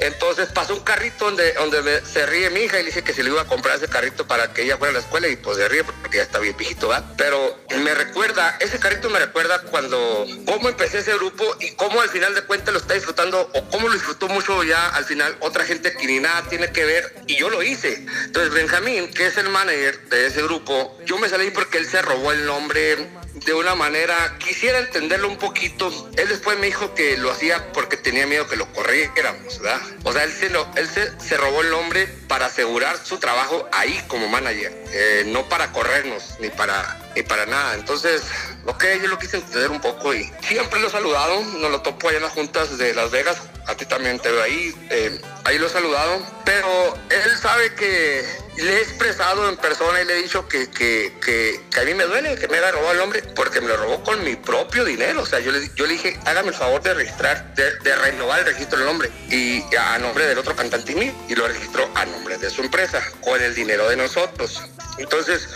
Entonces 0.00 0.48
pasó 0.52 0.74
un 0.74 0.80
carrito 0.80 1.26
donde, 1.26 1.52
donde 1.54 2.04
se 2.04 2.26
ríe 2.26 2.50
mi 2.50 2.60
hija 2.60 2.78
y 2.78 2.82
le 2.82 2.86
dice 2.86 3.02
que 3.02 3.12
si 3.12 3.22
le 3.22 3.30
iba 3.30 3.42
a 3.42 3.46
comprar 3.46 3.76
ese 3.76 3.88
carrito 3.88 4.26
para 4.26 4.52
que 4.52 4.62
ella 4.62 4.76
fuera 4.76 4.90
a 4.90 4.94
la 4.94 5.00
escuela 5.00 5.28
y 5.28 5.36
pues 5.36 5.56
se 5.56 5.68
ríe 5.68 5.84
porque 5.84 6.18
ya 6.18 6.22
está 6.22 6.38
bien 6.38 6.56
viejito, 6.56 6.88
¿verdad? 6.88 7.12
Pero 7.16 7.58
me 7.78 7.94
recuerda, 7.94 8.56
ese 8.60 8.78
carrito 8.78 9.10
me 9.10 9.18
recuerda 9.18 9.62
cuando, 9.62 10.26
cómo 10.46 10.68
empecé 10.68 10.98
ese 10.98 11.14
grupo 11.14 11.44
y 11.60 11.72
cómo 11.72 12.00
al 12.00 12.08
final 12.08 12.34
de 12.34 12.42
cuentas 12.42 12.72
lo 12.72 12.80
está 12.80 12.94
disfrutando 12.94 13.50
o 13.52 13.68
cómo 13.70 13.88
lo 13.88 13.94
disfrutó 13.94 14.28
mucho 14.28 14.62
ya 14.64 14.88
al 14.90 15.04
final 15.04 15.36
otra 15.40 15.64
gente 15.64 15.92
que 15.92 16.06
ni 16.06 16.20
nada 16.20 16.42
tiene 16.48 16.70
que 16.72 16.84
ver 16.84 17.14
y 17.26 17.36
yo 17.36 17.50
lo 17.50 17.62
hice. 17.62 18.06
Entonces 18.24 18.52
Benjamín, 18.52 19.12
que 19.12 19.26
es 19.26 19.36
el 19.36 19.48
manager 19.48 20.00
de 20.08 20.26
ese 20.26 20.42
grupo, 20.42 20.96
yo 21.04 21.18
me 21.18 21.28
salí 21.28 21.50
porque 21.50 21.78
él 21.78 21.86
se 21.86 22.02
robó 22.02 22.32
el 22.32 22.46
nombre 22.46 23.08
de 23.44 23.54
una 23.54 23.74
manera, 23.74 24.36
quisiera 24.38 24.78
entenderlo 24.78 25.28
un 25.28 25.36
poquito. 25.36 25.90
Él 26.16 26.28
después 26.28 26.58
me 26.58 26.66
dijo 26.66 26.94
que 26.94 27.16
lo 27.16 27.30
hacía 27.30 27.72
porque 27.72 27.96
tenía 27.96 28.26
miedo 28.26 28.46
que 28.46 28.56
lo 28.56 28.70
corriéramos, 28.72 29.60
¿verdad? 29.60 29.80
O 30.04 30.12
sea, 30.12 30.24
él 30.24 30.32
se, 30.32 30.50
lo, 30.50 30.66
él 30.76 30.88
se, 30.88 31.36
robó 31.36 31.62
el 31.62 31.70
nombre 31.70 32.06
para 32.28 32.46
asegurar 32.46 32.96
su 33.02 33.18
trabajo 33.18 33.68
ahí 33.72 34.02
como 34.08 34.28
manager, 34.28 34.72
eh, 34.92 35.24
no 35.26 35.48
para 35.48 35.72
corrernos 35.72 36.36
ni 36.40 36.48
para, 36.50 36.98
ni 37.14 37.22
para 37.22 37.46
nada. 37.46 37.74
Entonces, 37.74 38.22
ok, 38.66 38.84
yo 39.02 39.08
lo 39.08 39.18
quise 39.18 39.38
entender 39.38 39.70
un 39.70 39.80
poco 39.80 40.14
y 40.14 40.30
siempre 40.42 40.80
lo 40.80 40.88
he 40.88 40.90
saludado, 40.90 41.42
nos 41.44 41.70
lo 41.70 41.82
topo 41.82 42.08
allá 42.08 42.18
en 42.18 42.24
las 42.24 42.32
juntas 42.32 42.78
de 42.78 42.94
Las 42.94 43.10
Vegas 43.10 43.38
a 43.68 43.74
ti 43.74 43.84
también 43.84 44.18
te 44.18 44.30
veo 44.32 44.42
ahí. 44.42 44.74
Eh, 44.90 45.20
ahí 45.48 45.58
lo 45.58 45.66
he 45.66 45.70
saludado, 45.70 46.20
pero 46.44 46.94
él 47.08 47.38
sabe 47.38 47.72
que 47.74 48.22
le 48.58 48.70
he 48.70 48.80
expresado 48.82 49.48
en 49.48 49.56
persona 49.56 50.02
y 50.02 50.04
le 50.04 50.18
he 50.18 50.22
dicho 50.22 50.46
que, 50.46 50.68
que, 50.70 51.14
que, 51.24 51.80
a 51.80 51.84
mí 51.84 51.94
me 51.94 52.04
duele 52.04 52.36
que 52.36 52.48
me 52.48 52.58
haya 52.58 52.72
robado 52.72 52.92
el 52.92 52.98
nombre 52.98 53.22
porque 53.34 53.60
me 53.62 53.68
lo 53.68 53.78
robó 53.78 54.02
con 54.02 54.22
mi 54.24 54.36
propio 54.36 54.84
dinero. 54.84 55.22
O 55.22 55.26
sea, 55.26 55.38
yo 55.40 55.50
le, 55.50 55.70
yo 55.74 55.86
le 55.86 55.94
dije, 55.94 56.20
hágame 56.26 56.48
el 56.48 56.54
favor 56.54 56.82
de 56.82 56.92
registrar, 56.92 57.54
de, 57.54 57.96
renovar 57.96 58.40
el 58.40 58.46
registro 58.46 58.78
del 58.78 58.86
nombre 58.86 59.10
y 59.30 59.64
a 59.74 59.98
nombre 59.98 60.26
del 60.26 60.36
otro 60.38 60.54
cantante 60.54 60.92
y 60.92 61.32
y 61.32 61.34
lo 61.34 61.48
registró 61.48 61.88
a 61.94 62.04
nombre 62.04 62.36
de 62.36 62.50
su 62.50 62.62
empresa 62.62 63.02
con 63.22 63.40
el 63.40 63.54
dinero 63.54 63.88
de 63.88 63.96
nosotros. 63.96 64.62
Entonces, 64.98 65.48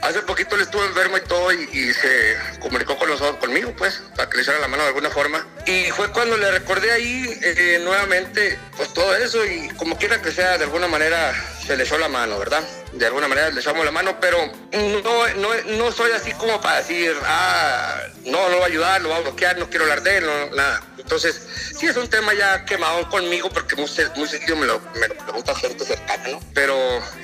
hace 0.00 0.22
poquito 0.22 0.56
le 0.56 0.62
estuvo 0.62 0.82
enfermo 0.84 1.18
y 1.18 1.20
todo 1.20 1.52
y, 1.52 1.92
se 1.92 2.36
comunicó 2.60 2.96
con 2.96 3.10
nosotros, 3.10 3.36
conmigo, 3.36 3.72
pues, 3.76 4.02
para 4.16 4.28
que 4.28 4.38
le 4.38 4.42
echara 4.42 4.58
la 4.58 4.68
mano 4.68 4.82
de 4.84 4.88
alguna 4.88 5.10
forma. 5.10 5.46
Y 5.66 5.84
fue 5.90 6.10
cuando 6.12 6.36
le 6.36 6.50
recordé 6.50 6.90
ahí 6.90 7.38
eh, 7.42 7.80
nuevamente, 7.82 8.58
pues 8.76 8.92
todo 8.94 9.14
y 9.44 9.68
como 9.76 9.98
quiera 9.98 10.20
que 10.22 10.30
sea, 10.30 10.58
de 10.58 10.64
alguna 10.64 10.88
manera 10.88 11.34
se 11.66 11.76
le 11.76 11.84
echó 11.84 11.98
la 11.98 12.08
mano, 12.08 12.38
¿verdad? 12.38 12.62
De 12.92 13.06
alguna 13.06 13.28
manera 13.28 13.50
le 13.50 13.60
echamos 13.60 13.84
la 13.84 13.90
mano, 13.90 14.18
pero 14.20 14.38
no, 14.72 15.28
no, 15.34 15.48
no 15.76 15.92
soy 15.92 16.12
así 16.12 16.32
como 16.32 16.60
para 16.60 16.78
decir, 16.78 17.14
ah, 17.24 18.00
no, 18.24 18.48
no 18.48 18.58
va 18.58 18.64
a 18.64 18.68
ayudar, 18.68 19.00
lo 19.02 19.10
va 19.10 19.16
a 19.16 19.20
bloquear, 19.20 19.58
no 19.58 19.68
quiero 19.68 19.84
hablar 19.84 20.02
de 20.02 20.18
él, 20.18 20.26
no, 20.26 20.56
nada. 20.56 20.82
Entonces, 20.96 21.40
sí 21.78 21.86
es 21.86 21.96
un 21.96 22.08
tema 22.08 22.34
ya 22.34 22.64
quemado 22.64 23.08
conmigo 23.08 23.50
porque 23.50 23.76
muy, 23.76 23.90
muy 24.16 24.56
me 24.56 24.66
lo, 24.66 24.80
me 24.94 25.08
pregunta 25.08 25.54
gente 25.54 25.84
cercana, 25.84 26.28
¿no? 26.28 26.40
Pero 26.54 26.76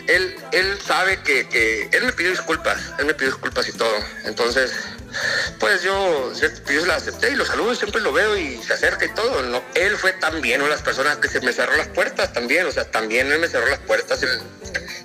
él, 0.09 0.37
él 0.53 0.79
sabe 0.85 1.21
que, 1.23 1.49
que, 1.49 1.89
él 1.93 2.05
me 2.05 2.13
pidió 2.13 2.31
disculpas, 2.31 2.81
él 2.99 3.07
me 3.07 3.15
pidió 3.15 3.33
disculpas 3.33 3.69
y 3.69 3.73
todo. 3.73 3.95
Entonces, 4.25 4.73
pues 5.59 5.83
yo, 5.83 6.33
yo 6.33 6.87
la 6.87 6.97
acepté 6.97 7.33
y 7.33 7.37
lo 7.37 7.45
saludo, 7.45 7.75
siempre 7.75 8.01
lo 8.01 8.13
veo 8.13 8.37
y 8.37 8.63
se 8.63 8.75
acerca 8.75 9.05
y 9.05 9.15
todo. 9.15 9.43
¿no? 9.43 9.63
Él 9.75 9.97
fue 9.97 10.13
también 10.13 10.61
una 10.61 10.71
de 10.71 10.77
las 10.77 10.83
personas 10.83 11.17
que 11.19 11.29
se 11.29 11.41
me 11.41 11.53
cerró 11.53 11.77
las 11.77 11.89
puertas 11.89 12.33
también, 12.33 12.67
o 12.67 12.73
sea, 12.73 12.85
también 12.91 13.31
él 13.31 13.39
me 13.39 13.49
cerró 13.49 13.69
las 13.69 13.81
puertas. 13.81 14.23
Él, 14.23 14.41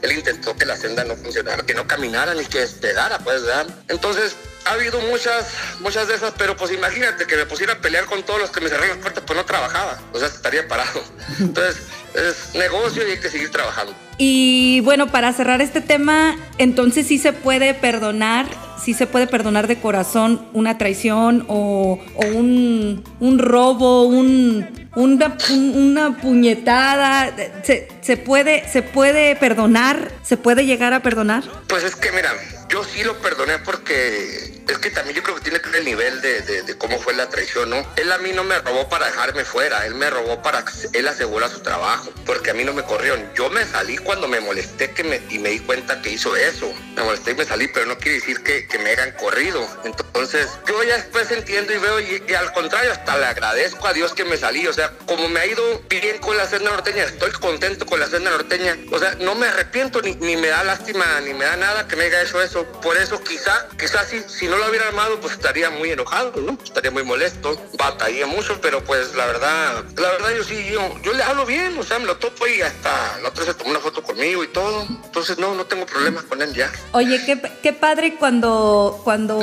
él 0.01 0.11
intentó 0.11 0.55
que 0.55 0.65
la 0.65 0.77
senda 0.77 1.03
no 1.03 1.15
funcionara, 1.15 1.63
que 1.63 1.73
no 1.73 1.87
caminara 1.87 2.33
ni 2.33 2.45
que 2.45 2.59
despegara, 2.59 3.19
pues, 3.19 3.43
¿verdad? 3.43 3.67
Entonces, 3.87 4.35
ha 4.67 4.73
habido 4.73 4.99
muchas, 5.01 5.47
muchas 5.79 6.07
de 6.07 6.15
esas, 6.15 6.33
pero 6.37 6.55
pues 6.55 6.71
imagínate 6.71 7.25
que 7.25 7.35
me 7.35 7.45
pusiera 7.45 7.73
a 7.73 7.79
pelear 7.79 8.05
con 8.05 8.23
todos 8.23 8.39
los 8.39 8.49
que 8.49 8.61
me 8.61 8.69
cerraron 8.69 8.89
las 8.89 8.97
puertas, 8.97 9.23
pues 9.25 9.37
no 9.37 9.45
trabajaba, 9.45 9.99
o 10.11 10.19
sea, 10.19 10.27
estaría 10.27 10.67
parado. 10.67 11.01
Entonces, 11.39 11.83
es 12.13 12.55
negocio 12.55 13.07
y 13.07 13.11
hay 13.11 13.19
que 13.19 13.29
seguir 13.29 13.49
trabajando. 13.49 13.95
Y 14.17 14.81
bueno, 14.81 15.11
para 15.11 15.31
cerrar 15.33 15.61
este 15.61 15.81
tema, 15.81 16.35
entonces 16.57 17.07
sí 17.07 17.19
se 17.19 17.33
puede 17.33 17.75
perdonar, 17.75 18.47
sí 18.87 18.93
se 18.93 19.05
puede 19.05 19.27
perdonar 19.27 19.67
de 19.67 19.81
corazón 19.81 20.47
una 20.53 20.77
traición 20.77 21.43
o, 21.49 21.99
un, 22.33 23.03
un 23.19 23.37
robo, 23.37 24.03
un, 24.03 24.65
una, 24.95 25.37
una 25.51 26.17
puñetada, 26.21 27.35
¿se, 27.63 27.89
¿se, 27.99 28.15
puede, 28.15 28.65
¿se 28.69 28.83
puede 28.83 29.35
perdonar? 29.35 30.13
¿Se 30.23 30.37
puede 30.37 30.65
llegar 30.65 30.93
a 30.93 31.01
perdonar? 31.01 31.43
Pues 31.67 31.83
es 31.83 31.97
que 31.97 32.13
mira, 32.13 32.31
yo 32.69 32.83
sí 32.83 33.03
lo 33.03 33.17
perdoné 33.19 33.59
porque 33.59 34.57
es 34.67 34.77
que 34.79 34.89
también 34.91 35.15
yo 35.15 35.23
creo 35.23 35.35
que 35.35 35.41
tiene 35.41 35.61
que 35.61 35.69
ver 35.69 35.79
el 35.79 35.85
nivel 35.85 36.21
de, 36.21 36.75
cómo 36.77 36.99
fue 36.99 37.13
la 37.13 37.29
traición, 37.29 37.69
¿no? 37.69 37.85
Él 37.95 38.11
a 38.11 38.17
mí 38.17 38.31
no 38.33 38.43
me 38.43 38.59
robó 38.59 38.89
para 38.89 39.05
dejarme 39.05 39.45
fuera, 39.45 39.85
él 39.85 39.95
me 39.95 40.09
robó 40.09 40.41
para 40.41 40.63
él 40.93 41.07
asegura 41.07 41.49
su 41.49 41.61
trabajo, 41.61 42.11
porque 42.25 42.51
a 42.51 42.53
mí 42.53 42.63
no 42.63 42.73
me 42.73 42.83
corrieron. 42.83 43.31
Yo 43.33 43.49
me 43.49 43.65
salí 43.65 43.97
cuando 43.97 44.27
me 44.27 44.39
molesté 44.39 44.93
y 45.29 45.39
me 45.39 45.49
di 45.49 45.59
cuenta 45.59 46.01
que 46.01 46.11
hizo 46.11 46.35
eso. 46.35 46.71
Me 46.95 47.03
molesté 47.03 47.31
y 47.31 47.35
me 47.35 47.45
salí, 47.45 47.67
pero 47.67 47.85
no 47.85 47.97
quiere 47.97 48.19
decir 48.19 48.43
que, 48.43 48.67
me 48.77 48.91
hayan 48.91 49.11
corrido. 49.13 49.65
Entonces, 49.85 50.49
yo 50.67 50.83
ya 50.83 50.95
después 50.95 51.31
entiendo 51.31 51.73
y 51.73 51.77
veo, 51.77 51.99
y, 51.99 52.33
al 52.33 52.51
contrario, 52.53 52.91
hasta 52.91 53.17
le 53.17 53.25
agradezco 53.25 53.87
a 53.87 53.93
Dios 53.93 54.13
que 54.13 54.25
me 54.25 54.37
salí. 54.37 54.67
O 54.67 54.73
sea, 54.73 54.91
como 55.05 55.29
me 55.29 55.39
ha 55.39 55.45
ido 55.45 55.81
bien 55.89 56.17
con 56.19 56.37
la 56.37 56.45
senda 56.45 56.71
norteña, 56.71 57.03
estoy 57.03 57.31
contento 57.31 57.85
con 57.85 57.99
la 57.99 58.07
senda 58.07 58.31
norteña. 58.31 58.77
O 58.91 58.99
sea, 58.99 59.15
no 59.19 59.35
me 59.35 59.47
arrepiento 59.47 60.01
ni 60.01 60.35
me 60.35 60.47
da 60.47 60.63
lástima 60.63 61.21
ni 61.21 61.33
me 61.33 61.45
da 61.45 61.55
nada 61.55 61.87
que 61.87 61.95
me 61.95 62.05
haya 62.05 62.21
hecho 62.21 62.41
eso. 62.41 62.56
Por 62.65 62.97
eso 62.97 63.21
quizá, 63.23 63.67
quizás 63.77 64.07
si, 64.07 64.21
si 64.21 64.47
no 64.47 64.57
lo 64.57 64.69
hubiera 64.69 64.87
armado, 64.87 65.19
pues 65.19 65.33
estaría 65.33 65.69
muy 65.69 65.91
enojado, 65.91 66.33
¿no? 66.41 66.57
Estaría 66.63 66.91
muy 66.91 67.03
molesto, 67.03 67.59
batallé 67.77 68.25
mucho, 68.25 68.59
pero 68.61 68.83
pues 68.83 69.15
la 69.15 69.25
verdad, 69.25 69.83
la 69.95 70.09
verdad 70.09 70.29
yo 70.35 70.43
sí, 70.43 70.69
yo, 70.71 70.81
yo 71.01 71.13
le 71.13 71.23
hablo 71.23 71.45
bien, 71.45 71.77
o 71.77 71.83
sea, 71.83 71.99
me 71.99 72.05
lo 72.05 72.17
topo 72.17 72.47
y 72.47 72.61
hasta 72.61 73.19
la 73.21 73.29
otra 73.29 73.45
se 73.45 73.53
tomó 73.53 73.71
una 73.71 73.79
foto 73.79 74.01
conmigo 74.03 74.43
y 74.43 74.47
todo. 74.47 74.85
Entonces 75.05 75.37
no, 75.37 75.55
no 75.55 75.65
tengo 75.65 75.85
problemas 75.85 76.23
con 76.23 76.41
él 76.41 76.53
ya. 76.53 76.71
Oye, 76.91 77.23
qué, 77.25 77.41
qué 77.61 77.73
padre 77.73 78.15
cuando, 78.17 79.01
cuando, 79.03 79.39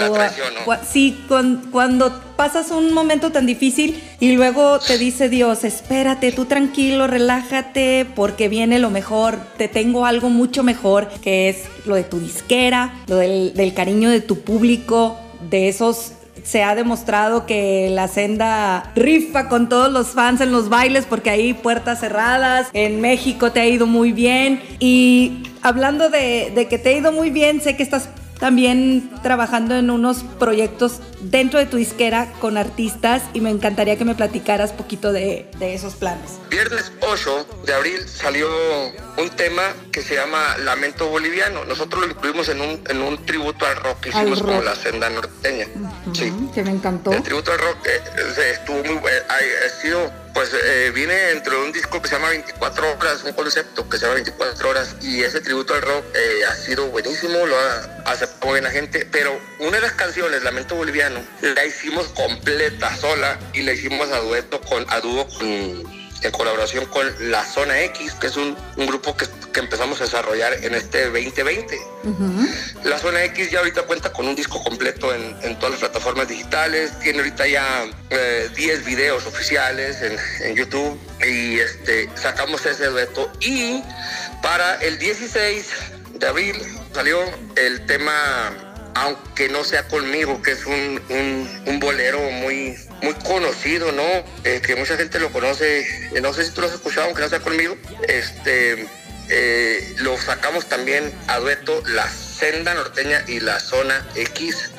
sí, 0.90 1.24
cuando, 1.28 1.70
cuando 1.70 2.33
pasas 2.36 2.70
un 2.70 2.92
momento 2.92 3.32
tan 3.32 3.46
difícil 3.46 4.02
y 4.20 4.32
luego 4.32 4.78
te 4.78 4.98
dice 4.98 5.28
Dios, 5.28 5.64
espérate, 5.64 6.32
tú 6.32 6.44
tranquilo, 6.46 7.06
relájate, 7.06 8.06
porque 8.14 8.48
viene 8.48 8.78
lo 8.78 8.90
mejor, 8.90 9.38
te 9.56 9.68
tengo 9.68 10.06
algo 10.06 10.30
mucho 10.30 10.62
mejor, 10.62 11.08
que 11.22 11.48
es 11.48 11.64
lo 11.84 11.94
de 11.94 12.04
tu 12.04 12.20
disquera, 12.20 12.94
lo 13.06 13.16
del, 13.16 13.72
cariño 13.74 14.10
de 14.10 14.20
tu 14.20 14.40
público, 14.40 15.18
de 15.50 15.68
esos 15.68 16.12
se 16.42 16.62
ha 16.62 16.74
demostrado 16.74 17.46
que 17.46 17.88
la 17.90 18.06
senda 18.06 18.92
rifa 18.94 19.48
con 19.48 19.68
todos 19.70 19.90
los 19.90 20.08
fans 20.08 20.42
en 20.42 20.52
los 20.52 20.68
bailes 20.68 21.06
porque 21.06 21.30
hay 21.30 21.54
puertas 21.54 22.00
cerradas. 22.00 22.68
En 22.74 23.00
México 23.00 23.50
te 23.50 23.60
ha 23.60 23.66
ido 23.66 23.86
muy 23.86 24.12
bien. 24.12 24.60
Y 24.78 25.44
hablando 25.62 26.10
de, 26.10 26.52
de 26.54 26.68
que 26.68 26.78
te 26.78 26.90
ha 26.90 26.92
ido 26.92 27.12
muy 27.12 27.30
bien, 27.30 27.62
sé 27.62 27.76
que 27.76 27.82
estás 27.82 28.10
también 28.38 29.10
trabajando 29.22 29.76
en 29.76 29.90
unos 29.90 30.24
proyectos 30.38 31.00
dentro 31.20 31.58
de 31.58 31.66
tu 31.66 31.76
disquera 31.76 32.32
con 32.40 32.56
artistas 32.56 33.22
y 33.32 33.40
me 33.40 33.50
encantaría 33.50 33.96
que 33.96 34.04
me 34.04 34.14
platicaras 34.14 34.72
poquito 34.72 35.12
de, 35.12 35.48
esos 35.60 35.94
planes. 35.94 36.38
Viernes 36.50 36.92
8 37.00 37.62
de 37.66 37.74
abril 37.74 38.06
salió 38.06 38.48
un 39.18 39.30
tema 39.36 39.62
que 39.90 40.02
se 40.02 40.14
llama 40.14 40.56
Lamento 40.58 41.08
Boliviano. 41.08 41.64
Nosotros 41.64 42.04
lo 42.04 42.10
incluimos 42.10 42.48
en 42.48 42.60
un, 42.60 42.80
en 42.88 43.00
un 43.00 43.24
tributo 43.24 43.66
al 43.66 43.76
rock 43.76 44.00
que 44.00 44.08
hicimos 44.10 44.42
con 44.42 44.64
la 44.64 44.74
senda 44.74 45.08
norteña. 45.10 45.66
sí. 46.12 46.32
Que 46.54 46.62
me 46.62 46.70
encantó. 46.70 47.12
El 47.12 47.22
tributo 47.22 47.52
al 47.52 47.58
rock 47.58 47.86
eh, 47.86 48.52
estuvo 48.52 48.76
muy 48.84 48.96
bueno. 48.96 49.24
Ha 49.28 49.80
sido 49.80 50.23
pues 50.34 50.50
eh, 50.52 50.90
viene 50.92 51.14
dentro 51.14 51.58
de 51.58 51.66
un 51.66 51.72
disco 51.72 52.02
que 52.02 52.08
se 52.08 52.16
llama 52.16 52.30
24 52.30 52.92
horas, 52.92 53.22
un 53.24 53.32
concepto 53.32 53.88
que 53.88 53.96
se 53.96 54.02
llama 54.02 54.14
24 54.14 54.68
horas 54.68 54.96
y 55.00 55.22
ese 55.22 55.40
tributo 55.40 55.74
al 55.74 55.82
rock 55.82 56.04
eh, 56.14 56.44
ha 56.48 56.54
sido 56.56 56.88
buenísimo, 56.88 57.46
lo 57.46 57.56
ha 57.56 58.02
aceptado 58.06 58.50
buena 58.50 58.70
gente, 58.70 59.06
pero 59.10 59.40
una 59.60 59.76
de 59.76 59.80
las 59.80 59.92
canciones, 59.92 60.42
Lamento 60.42 60.74
Boliviano, 60.74 61.20
la 61.40 61.64
hicimos 61.64 62.08
completa 62.08 62.94
sola 62.96 63.38
y 63.52 63.62
la 63.62 63.72
hicimos 63.72 64.10
a 64.10 64.18
dueto 64.18 64.60
con, 64.60 64.84
a 64.88 65.00
dúo 65.00 65.26
con 65.28 66.03
en 66.24 66.32
colaboración 66.32 66.86
con 66.86 67.06
La 67.30 67.44
Zona 67.44 67.80
X, 67.82 68.14
que 68.14 68.28
es 68.28 68.36
un, 68.36 68.56
grupo 68.76 69.16
que, 69.16 69.26
empezamos 69.58 70.00
a 70.00 70.04
desarrollar 70.04 70.52
en 70.64 70.74
este 70.74 71.04
2020. 71.04 71.78
La 72.84 72.98
Zona 72.98 73.24
X 73.24 73.50
ya 73.50 73.60
ahorita 73.60 73.82
cuenta 73.82 74.12
con 74.12 74.26
un 74.26 74.34
disco 74.34 74.62
completo 74.62 75.14
en, 75.14 75.58
todas 75.58 75.72
las 75.72 75.80
plataformas 75.80 76.28
digitales, 76.28 76.98
tiene 77.00 77.18
ahorita 77.20 77.46
ya 77.46 77.84
10 78.10 78.10
eh, 78.10 78.82
videos 78.84 79.26
oficiales 79.26 79.98
en, 80.40 80.54
YouTube 80.54 80.98
y 81.24 81.58
este, 81.58 82.08
sacamos 82.14 82.64
ese 82.66 82.86
dueto. 82.86 83.30
Y 83.40 83.82
para 84.42 84.76
el 84.76 84.98
16 84.98 85.70
de 86.14 86.26
abril 86.26 86.56
salió 86.92 87.18
el 87.56 87.84
tema 87.86 88.52
aunque 88.94 89.48
no 89.48 89.64
sea 89.64 89.86
conmigo, 89.88 90.40
que 90.42 90.52
es 90.52 90.64
un, 90.66 91.00
un, 91.66 91.80
bolero 91.80 92.20
muy, 92.30 92.76
muy 93.04 93.14
conocido, 93.14 93.92
¿no? 93.92 94.02
Eh, 94.44 94.60
que 94.64 94.74
mucha 94.74 94.96
gente 94.96 95.20
lo 95.20 95.30
conoce, 95.30 95.80
eh, 96.12 96.20
no 96.20 96.32
sé 96.32 96.44
si 96.44 96.50
tú 96.52 96.62
lo 96.62 96.66
has 96.66 96.72
escuchado, 96.72 97.06
aunque 97.06 97.22
no 97.22 97.28
sea 97.28 97.40
conmigo, 97.40 97.76
este, 98.08 98.88
eh, 99.28 99.94
lo 99.98 100.16
sacamos 100.18 100.68
también 100.68 101.12
a 101.28 101.38
dueto 101.38 101.82
La 101.86 102.08
Senda 102.08 102.74
Norteña 102.74 103.24
y 103.28 103.40
La 103.40 103.60
Zona 103.60 104.06
X 104.14 104.70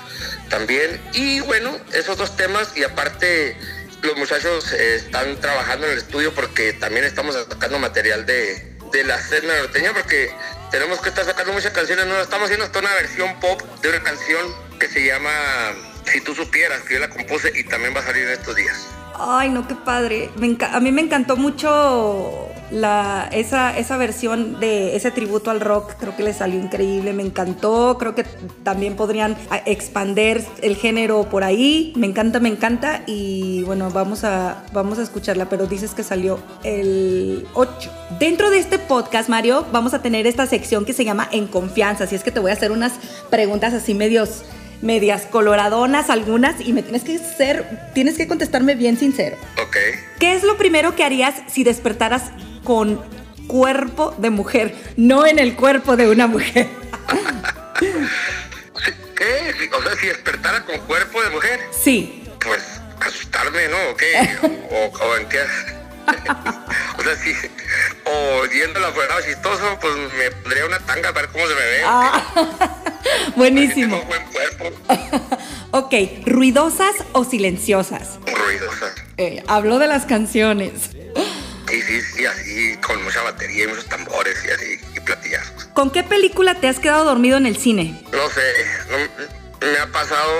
también. 0.49 0.99
Y 1.13 1.39
bueno, 1.41 1.79
esos 1.93 2.17
dos 2.17 2.35
temas 2.35 2.75
y 2.75 2.83
aparte 2.83 3.55
los 4.01 4.17
muchachos 4.17 4.71
están 4.73 5.39
trabajando 5.39 5.85
en 5.85 5.93
el 5.93 5.97
estudio 5.99 6.33
porque 6.33 6.73
también 6.73 7.05
estamos 7.05 7.35
sacando 7.35 7.79
material 7.79 8.25
de, 8.25 8.75
de 8.91 9.03
La 9.03 9.21
Senda 9.21 9.57
Norteña 9.57 9.93
porque 9.93 10.31
tenemos 10.71 10.99
que 10.99 11.09
estar 11.09 11.25
sacando 11.25 11.53
muchas 11.53 11.71
canciones 11.71 12.05
nuevas. 12.05 12.25
Estamos 12.25 12.45
haciendo 12.45 12.65
hasta 12.65 12.79
una 12.79 12.93
versión 12.95 13.39
pop 13.39 13.61
de 13.81 13.89
una 13.89 14.03
canción 14.03 14.55
que 14.79 14.87
se 14.87 15.05
llama 15.05 15.31
Si 16.11 16.21
tú 16.21 16.33
supieras, 16.33 16.81
que 16.83 16.95
yo 16.95 16.99
la 16.99 17.09
compuse 17.09 17.51
y 17.57 17.63
también 17.63 17.95
va 17.95 17.99
a 17.99 18.03
salir 18.03 18.23
en 18.23 18.31
estos 18.31 18.55
días. 18.55 18.87
Ay, 19.17 19.49
no, 19.49 19.67
qué 19.67 19.75
padre. 19.75 20.29
a 20.71 20.79
mí 20.79 20.91
me 20.91 21.01
encantó 21.01 21.37
mucho 21.37 22.49
esa, 23.31 23.77
esa 23.77 23.97
versión 23.97 24.59
de 24.59 24.95
ese 24.95 25.11
tributo 25.11 25.51
al 25.51 25.61
rock. 25.61 25.93
Creo 25.99 26.15
que 26.15 26.23
le 26.23 26.33
salió 26.33 26.59
increíble, 26.59 27.13
me 27.13 27.23
encantó. 27.23 27.97
Creo 27.97 28.15
que 28.15 28.23
también 28.63 28.95
podrían 28.95 29.37
expander 29.65 30.43
el 30.61 30.75
género 30.75 31.29
por 31.29 31.43
ahí. 31.43 31.93
Me 31.95 32.07
encanta, 32.07 32.39
me 32.39 32.49
encanta. 32.49 33.03
Y 33.05 33.63
bueno, 33.63 33.89
vamos 33.91 34.23
a, 34.23 34.65
vamos 34.73 34.99
a 34.99 35.03
escucharla, 35.03 35.47
pero 35.47 35.67
dices 35.67 35.93
que 35.93 36.03
salió 36.03 36.39
el 36.63 37.47
8. 37.53 37.91
Dentro 38.19 38.49
de 38.49 38.59
este 38.59 38.79
podcast, 38.79 39.29
Mario, 39.29 39.65
vamos 39.71 39.93
a 39.93 40.01
tener 40.01 40.27
esta 40.27 40.45
sección 40.45 40.85
que 40.85 40.93
se 40.93 41.05
llama 41.05 41.29
En 41.31 41.47
Confianza. 41.47 42.05
Así 42.05 42.15
es 42.15 42.23
que 42.23 42.31
te 42.31 42.39
voy 42.39 42.51
a 42.51 42.53
hacer 42.53 42.71
unas 42.71 42.93
preguntas 43.29 43.73
así 43.73 43.93
medios 43.93 44.43
medias 44.81 45.23
coloradonas 45.25 46.09
algunas 46.09 46.59
y 46.59 46.73
me 46.73 46.83
tienes 46.83 47.03
que 47.03 47.17
ser, 47.17 47.65
tienes 47.93 48.17
que 48.17 48.27
contestarme 48.27 48.75
bien 48.75 48.97
sincero. 48.97 49.37
Ok. 49.61 49.77
¿Qué 50.19 50.35
es 50.35 50.43
lo 50.43 50.57
primero 50.57 50.95
que 50.95 51.03
harías 51.03 51.35
si 51.47 51.63
despertaras 51.63 52.31
con 52.63 53.01
cuerpo 53.47 54.13
de 54.17 54.29
mujer, 54.29 54.75
no 54.97 55.25
en 55.25 55.39
el 55.39 55.55
cuerpo 55.55 55.95
de 55.95 56.09
una 56.09 56.27
mujer? 56.27 56.67
¿Qué? 59.15 59.69
O 59.77 59.81
sea, 59.81 59.95
si 59.99 60.07
despertara 60.07 60.63
con 60.65 60.77
cuerpo 60.81 61.21
de 61.23 61.29
mujer, 61.29 61.59
Sí. 61.71 62.23
pues 62.43 62.61
asustarme, 62.99 63.67
¿no? 63.69 63.77
¿O 63.91 63.95
qué? 63.95 64.13
¿O, 64.71 64.97
o 65.05 65.17
en 65.17 65.27
qué? 65.29 65.39
o 66.99 67.03
sea, 67.03 67.15
si... 67.17 67.33
O 68.05 68.45
yéndolo 68.45 68.87
afuera 68.87 69.15
chistoso, 69.25 69.77
pues 69.81 69.93
me 70.17 70.31
pondría 70.31 70.65
una 70.65 70.79
tanga 70.79 71.13
para 71.13 71.27
ver 71.27 71.29
cómo 71.31 71.47
se 71.47 71.55
me 71.55 71.61
ve. 71.61 71.81
Ah, 71.85 72.23
Tengo 73.03 73.35
buenísimo. 73.35 74.01
buen 74.03 74.23
cuerpo. 74.25 74.71
ok, 75.71 75.93
ruidosas 76.25 76.93
o 77.13 77.23
silenciosas. 77.25 78.19
Ruidosa. 78.25 78.93
Eh, 79.17 79.43
hablo 79.47 79.79
de 79.79 79.87
las 79.87 80.05
canciones. 80.05 80.91
Sí, 81.67 81.81
sí, 81.81 82.01
sí, 82.01 82.25
así, 82.25 82.77
con 82.85 83.03
mucha 83.03 83.21
batería 83.23 83.63
y 83.65 83.67
muchos 83.67 83.85
tambores 83.87 84.37
y 84.45 84.49
así, 84.51 84.79
y 84.95 84.99
platillas. 84.99 85.51
¿Con 85.73 85.89
qué 85.91 86.03
película 86.03 86.55
te 86.61 86.67
has 86.67 86.79
quedado 86.79 87.03
dormido 87.05 87.37
en 87.37 87.47
el 87.47 87.57
cine? 87.57 88.01
No 88.11 88.29
sé, 88.29 88.41
no- 88.91 89.34
me 89.71 89.77
ha 89.79 89.87
pasado 89.91 90.31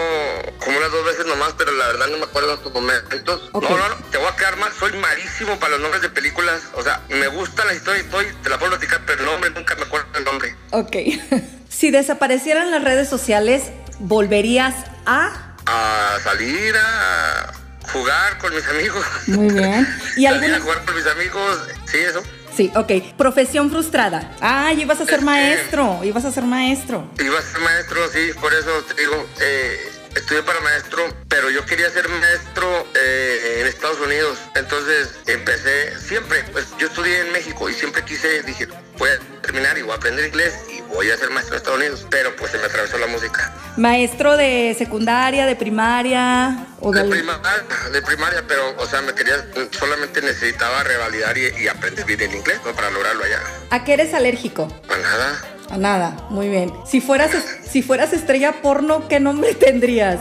como 0.63 0.77
unas 0.77 0.91
dos 0.91 1.05
veces 1.05 1.25
nomás, 1.25 1.53
pero 1.57 1.71
la 1.71 1.87
verdad 1.87 2.07
no 2.07 2.17
me 2.17 2.23
acuerdo 2.25 2.49
de 2.49 2.55
estos 2.55 2.73
momentos. 2.73 3.49
No, 3.53 3.61
no, 3.61 3.89
no, 3.89 3.95
te 4.11 4.17
voy 4.17 4.27
a 4.27 4.35
quedar 4.35 4.57
mal, 4.57 4.71
soy 4.77 4.93
malísimo 4.93 5.57
para 5.59 5.71
los 5.73 5.81
nombres 5.81 6.01
de 6.01 6.09
películas. 6.09 6.61
O 6.73 6.83
sea, 6.83 7.01
me 7.09 7.27
gustan 7.27 7.67
las 7.67 7.77
historias, 7.77 8.05
estoy, 8.05 8.25
te 8.43 8.49
la 8.49 8.57
puedo 8.57 8.71
platicar, 8.71 9.01
pero 9.05 9.19
el 9.21 9.25
nombre 9.25 9.49
nunca 9.51 9.75
me 9.75 9.83
acuerdo 9.83 10.07
del 10.13 10.23
nombre. 10.23 10.55
Ok. 10.71 10.95
si 11.69 11.91
desaparecieran 11.91 12.71
las 12.71 12.83
redes 12.83 13.09
sociales, 13.09 13.63
¿volverías 13.99 14.75
a...? 15.05 15.55
A 15.67 16.19
salir 16.23 16.75
a 16.77 17.51
jugar 17.91 18.37
con 18.37 18.53
mis 18.53 18.65
amigos. 18.67 19.05
Muy 19.27 19.49
bien. 19.53 19.87
¿Y 20.15 20.25
alguna- 20.27 20.57
a 20.57 20.59
jugar 20.61 20.85
con 20.85 20.95
mis 20.95 21.07
amigos, 21.07 21.59
sí, 21.87 21.97
eso. 21.97 22.21
Sí, 22.55 22.71
ok. 22.75 23.15
Profesión 23.17 23.69
frustrada. 23.69 24.31
Ah, 24.41 24.71
ibas 24.73 25.01
a 25.01 25.05
ser 25.05 25.15
Este- 25.15 25.25
maestro. 25.25 25.99
Ibas 26.03 26.25
a 26.25 26.31
ser 26.31 26.43
maestro. 26.43 27.09
Iba 27.19 27.39
a 27.39 27.41
ser 27.41 27.59
maestro, 27.61 28.07
sí, 28.13 28.31
por 28.39 28.53
eso 28.53 28.71
te 28.83 29.01
digo, 29.01 29.27
eh, 29.41 29.91
estudié 30.15 30.41
para 30.43 30.61
maestro, 30.61 31.03
pero 31.27 31.49
yo 31.49 31.65
quería 31.65 31.89
ser 31.89 32.07
maestro 32.07 32.87
eh, 32.95 33.57
en 33.61 33.67
Estados 33.67 33.99
Unidos. 33.99 34.37
Entonces 34.55 35.09
empecé, 35.27 35.99
siempre, 35.99 36.43
pues 36.53 36.67
yo 36.79 36.87
estudié 36.87 37.19
en 37.21 37.33
México 37.33 37.69
y 37.69 37.73
siempre 37.73 38.03
quise, 38.05 38.41
dije, 38.43 38.67
voy 38.97 39.09
a 39.09 39.19
terminar 39.41 39.77
y 39.77 39.81
voy 39.81 39.91
a 39.91 39.95
aprender 39.95 40.25
inglés 40.27 40.53
voy 40.95 41.11
a 41.11 41.17
ser 41.17 41.29
maestro 41.29 41.55
en 41.55 41.57
Estados 41.57 41.79
Unidos. 41.79 42.07
Pero 42.09 42.35
pues 42.35 42.51
se 42.51 42.57
me 42.57 42.65
atravesó 42.65 42.97
la 42.97 43.07
música. 43.07 43.53
Maestro 43.77 44.37
de 44.37 44.75
secundaria, 44.77 45.45
de 45.45 45.55
primaria 45.55 46.65
o 46.79 46.91
De 46.91 47.03
de... 47.03 47.09
primaria, 47.09 47.63
de 47.91 48.01
primaria, 48.01 48.43
pero, 48.47 48.75
o 48.77 48.87
sea, 48.87 49.01
me 49.01 49.13
quería, 49.13 49.45
solamente 49.71 50.21
necesitaba 50.21 50.83
revalidar 50.83 51.37
y, 51.37 51.47
y 51.59 51.67
aprender 51.67 52.05
bien 52.05 52.21
el 52.21 52.35
inglés, 52.35 52.59
¿no? 52.65 52.73
Para 52.73 52.89
lograrlo 52.89 53.23
allá. 53.23 53.39
¿A 53.69 53.83
qué 53.83 53.93
eres 53.93 54.13
alérgico? 54.13 54.67
Pues 54.87 54.99
nada. 55.01 55.41
A 55.69 55.77
nada. 55.77 56.27
Muy 56.29 56.47
bien. 56.47 56.73
Si 56.85 57.01
fueras, 57.01 57.31
si 57.69 57.81
fueras 57.81 58.13
estrella 58.13 58.61
porno, 58.61 59.07
¿qué 59.07 59.19
nombre 59.19 59.53
tendrías? 59.55 60.19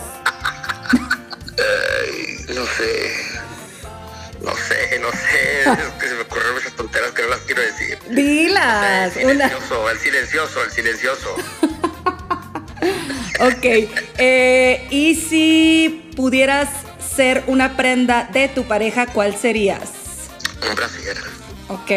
Ay, 1.58 2.46
no 2.54 2.64
sé. 2.66 3.12
No 4.40 4.54
sé, 4.56 4.98
no 5.00 5.10
sé. 5.10 5.62
Es 5.62 5.92
que 6.00 6.08
se 6.08 6.14
me 6.14 6.22
ocurrieron 6.22 6.54
muchas 6.54 6.72
tonteras 6.72 7.12
que 7.12 7.22
no 7.22 7.28
las 7.28 7.40
decir. 8.54 9.22
El 9.22 9.28
Dilas. 9.32 9.36
Una... 9.36 9.48
silencioso, 9.48 9.90
el 9.90 9.98
silencioso, 9.98 10.64
el 10.64 10.70
silencioso. 10.70 11.36
Ok. 13.40 13.64
eh, 14.18 14.86
y 14.90 15.16
si 15.16 16.10
pudieras 16.16 16.68
ser 17.16 17.42
una 17.46 17.76
prenda 17.76 18.28
de 18.32 18.48
tu 18.48 18.64
pareja, 18.64 19.06
¿cuál 19.06 19.36
serías? 19.36 19.90
Un 20.68 20.74
brasier. 20.76 21.16
Ok. 21.68 21.90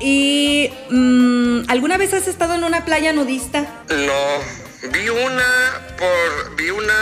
¿Y 0.00 0.72
mm, 0.90 1.62
alguna 1.68 1.98
vez 1.98 2.14
has 2.14 2.26
estado 2.28 2.54
en 2.54 2.64
una 2.64 2.84
playa 2.84 3.12
nudista? 3.12 3.66
No, 3.90 4.90
vi 4.90 5.08
una 5.08 5.82
por, 5.98 6.56
vi 6.56 6.70
una 6.70 6.94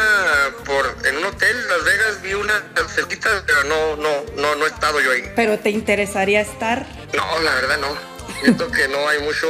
por, 0.64 0.96
en 1.06 1.16
un 1.18 1.24
hotel, 1.26 1.56
Las 1.68 1.84
Vegas, 1.84 2.22
vi 2.22 2.34
una 2.34 2.54
cerquita, 2.88 3.44
pero 3.46 3.64
no, 3.64 3.96
no, 3.96 4.24
no, 4.36 4.54
no 4.56 4.64
he 4.64 4.68
estado 4.68 5.00
yo 5.00 5.12
ahí. 5.12 5.22
¿Pero 5.36 5.58
te 5.58 5.70
interesaría 5.70 6.40
estar? 6.40 6.86
No, 7.14 7.40
la 7.40 7.54
verdad 7.54 7.78
no. 7.78 8.17
Siento 8.42 8.70
que 8.70 8.88
no 8.88 9.08
hay 9.08 9.18
mucho, 9.20 9.46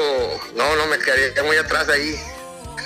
no, 0.57 0.77
no, 0.77 0.87
me 0.87 0.99
quedaría 0.99 1.43
muy 1.43 1.57
atrás 1.57 1.89
ahí. 1.89 2.19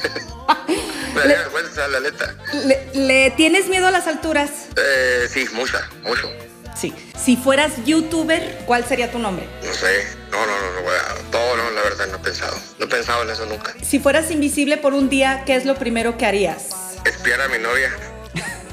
me 1.14 1.20
daría 1.20 1.38
vergüenza, 1.38 1.88
la 1.88 2.00
neta. 2.00 2.34
¿Le, 2.64 2.88
le 2.94 3.30
tienes 3.32 3.68
miedo 3.68 3.86
a 3.86 3.90
las 3.90 4.06
alturas? 4.06 4.50
Eh, 4.76 5.28
sí, 5.32 5.46
mucha, 5.52 5.88
mucho. 6.02 6.30
Sí. 6.76 6.92
Si 7.22 7.36
fueras 7.36 7.72
youtuber, 7.84 8.62
¿cuál 8.66 8.84
sería 8.86 9.12
tu 9.12 9.18
nombre? 9.18 9.46
No 9.64 9.72
sé, 9.72 10.06
no, 10.30 10.44
no, 10.44 10.60
no, 10.60 10.80
no, 10.80 10.90
a- 10.90 11.30
todo 11.30 11.56
no, 11.56 11.70
la 11.70 11.82
verdad 11.82 12.06
no 12.08 12.16
he 12.16 12.20
pensado. 12.20 12.56
No 12.78 12.86
he 12.86 12.88
pensado 12.88 13.22
en 13.22 13.30
eso 13.30 13.46
nunca. 13.46 13.72
Si 13.82 14.00
fueras 14.00 14.30
invisible 14.30 14.78
por 14.78 14.94
un 14.94 15.08
día, 15.08 15.44
¿qué 15.46 15.54
es 15.54 15.64
lo 15.66 15.76
primero 15.76 16.16
que 16.18 16.26
harías? 16.26 16.68
Espiar 17.04 17.40
a 17.42 17.48
mi 17.48 17.58
novia. 17.58 17.92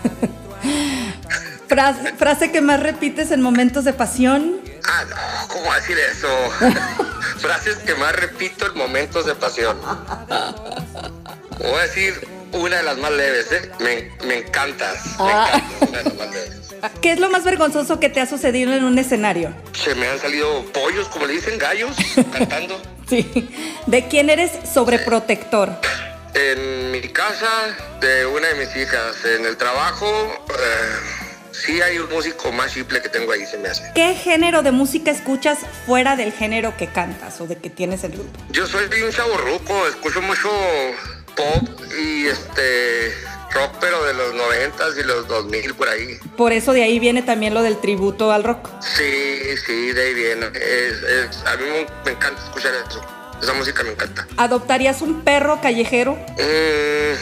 Frase, 1.68 2.14
frase 2.18 2.52
que 2.52 2.62
más 2.62 2.82
repites 2.82 3.30
en 3.32 3.42
momentos 3.42 3.86
de 3.86 3.94
pasión. 3.94 4.60
Ah, 4.88 5.04
no, 5.08 5.48
¿cómo 5.54 5.72
decir 5.76 5.98
eso? 6.00 6.28
Frases 7.40 7.78
que 7.78 7.96
más 7.96 8.14
repito 8.16 8.66
en 8.68 8.78
momentos 8.78 9.26
de 9.26 9.36
pasión. 9.36 9.78
Voy 11.60 11.74
a 11.80 11.82
decir 11.84 12.28
una 12.52 12.78
de 12.78 12.84
las 12.84 12.98
más 12.98 13.12
leves, 13.12 13.52
¿eh? 13.52 13.72
Me, 13.80 14.12
me 14.28 14.38
encantas. 14.40 15.06
Me 15.20 15.32
Ah. 15.32 15.50
encantas, 15.54 15.90
una 15.90 15.98
de 16.00 16.04
las 16.04 16.16
más 16.16 16.30
leves. 16.32 16.60
¿Qué 17.02 17.12
es 17.12 17.20
lo 17.20 17.30
más 17.30 17.44
vergonzoso 17.44 18.00
que 18.00 18.10
te 18.10 18.22
ha 18.22 18.26
sucedido 18.26 18.74
en 18.74 18.84
un 18.84 18.98
escenario? 19.00 19.54
Se 19.74 19.96
me 19.96 20.08
han 20.08 20.20
salido 20.20 20.64
pollos, 20.74 21.08
como 21.10 21.26
le 21.26 21.34
dicen, 21.34 21.58
gallos, 21.58 21.96
cantando. 22.32 22.82
Sí. 23.08 23.50
¿De 23.86 24.08
quién 24.08 24.30
eres 24.30 24.52
sobreprotector? 24.74 25.70
En 26.34 26.92
mi 26.92 27.02
casa, 27.10 27.50
de 28.02 28.26
una 28.26 28.48
de 28.50 28.56
mis 28.56 28.76
hijas. 28.76 29.16
En 29.26 29.46
el 29.46 29.58
trabajo, 29.58 30.08
eh, 30.50 31.19
sí 31.66 31.82
hay 31.82 32.00
un 32.00 32.10
músico 32.10 32.52
más 32.52 32.72
simple 32.72 33.02
que 33.02 33.10
tengo 33.10 33.32
ahí, 33.32 33.46
se 33.46 33.58
me 33.58 33.70
hace. 33.70 33.84
¿Qué 33.96 34.16
género 34.16 34.62
de 34.62 34.72
música 34.72 35.12
escuchas 35.12 35.60
fuera 35.86 36.16
del 36.16 36.32
género 36.32 36.76
que 36.78 36.88
cantas 36.88 37.40
o 37.42 37.48
de 37.48 37.58
que 37.58 37.70
tienes 37.70 38.04
el 38.04 38.12
grupo? 38.14 38.40
Yo 38.52 38.66
soy 38.68 38.86
un 39.04 39.12
chaborruco, 39.12 39.88
escucho 39.88 40.22
mucho 40.22 40.50
pop 41.36 41.68
y 42.00 42.26
este 42.28 43.14
rock, 43.52 43.76
pero 43.80 44.04
de 44.04 44.14
los 44.14 44.34
noventas 44.36 44.94
y 45.00 45.04
los 45.04 45.28
2000 45.28 45.74
por 45.74 45.90
ahí. 45.90 46.18
Por 46.38 46.52
eso 46.54 46.72
de 46.74 46.84
ahí 46.84 47.00
viene 47.00 47.22
también 47.24 47.54
lo 47.54 47.62
del 47.64 47.80
tributo 47.80 48.32
al 48.32 48.44
rock. 48.44 48.70
Sí, 48.82 49.42
sí, 49.66 49.92
de 49.92 50.02
ahí 50.02 50.14
viene. 50.14 50.48
Es- 50.48 51.02
es- 51.04 51.44
a 51.46 51.56
mí 51.58 51.64
me, 51.66 51.86
me 52.06 52.12
encanta 52.12 52.42
escuchar 52.44 52.72
eso. 52.90 53.02
Esa 53.42 53.54
música 53.54 53.84
me 53.84 53.92
encanta. 53.92 54.28
¿Adoptarías 54.38 55.02
un 55.02 55.22
perro 55.22 55.60
callejero? 55.62 56.14
Mm, 56.14 57.16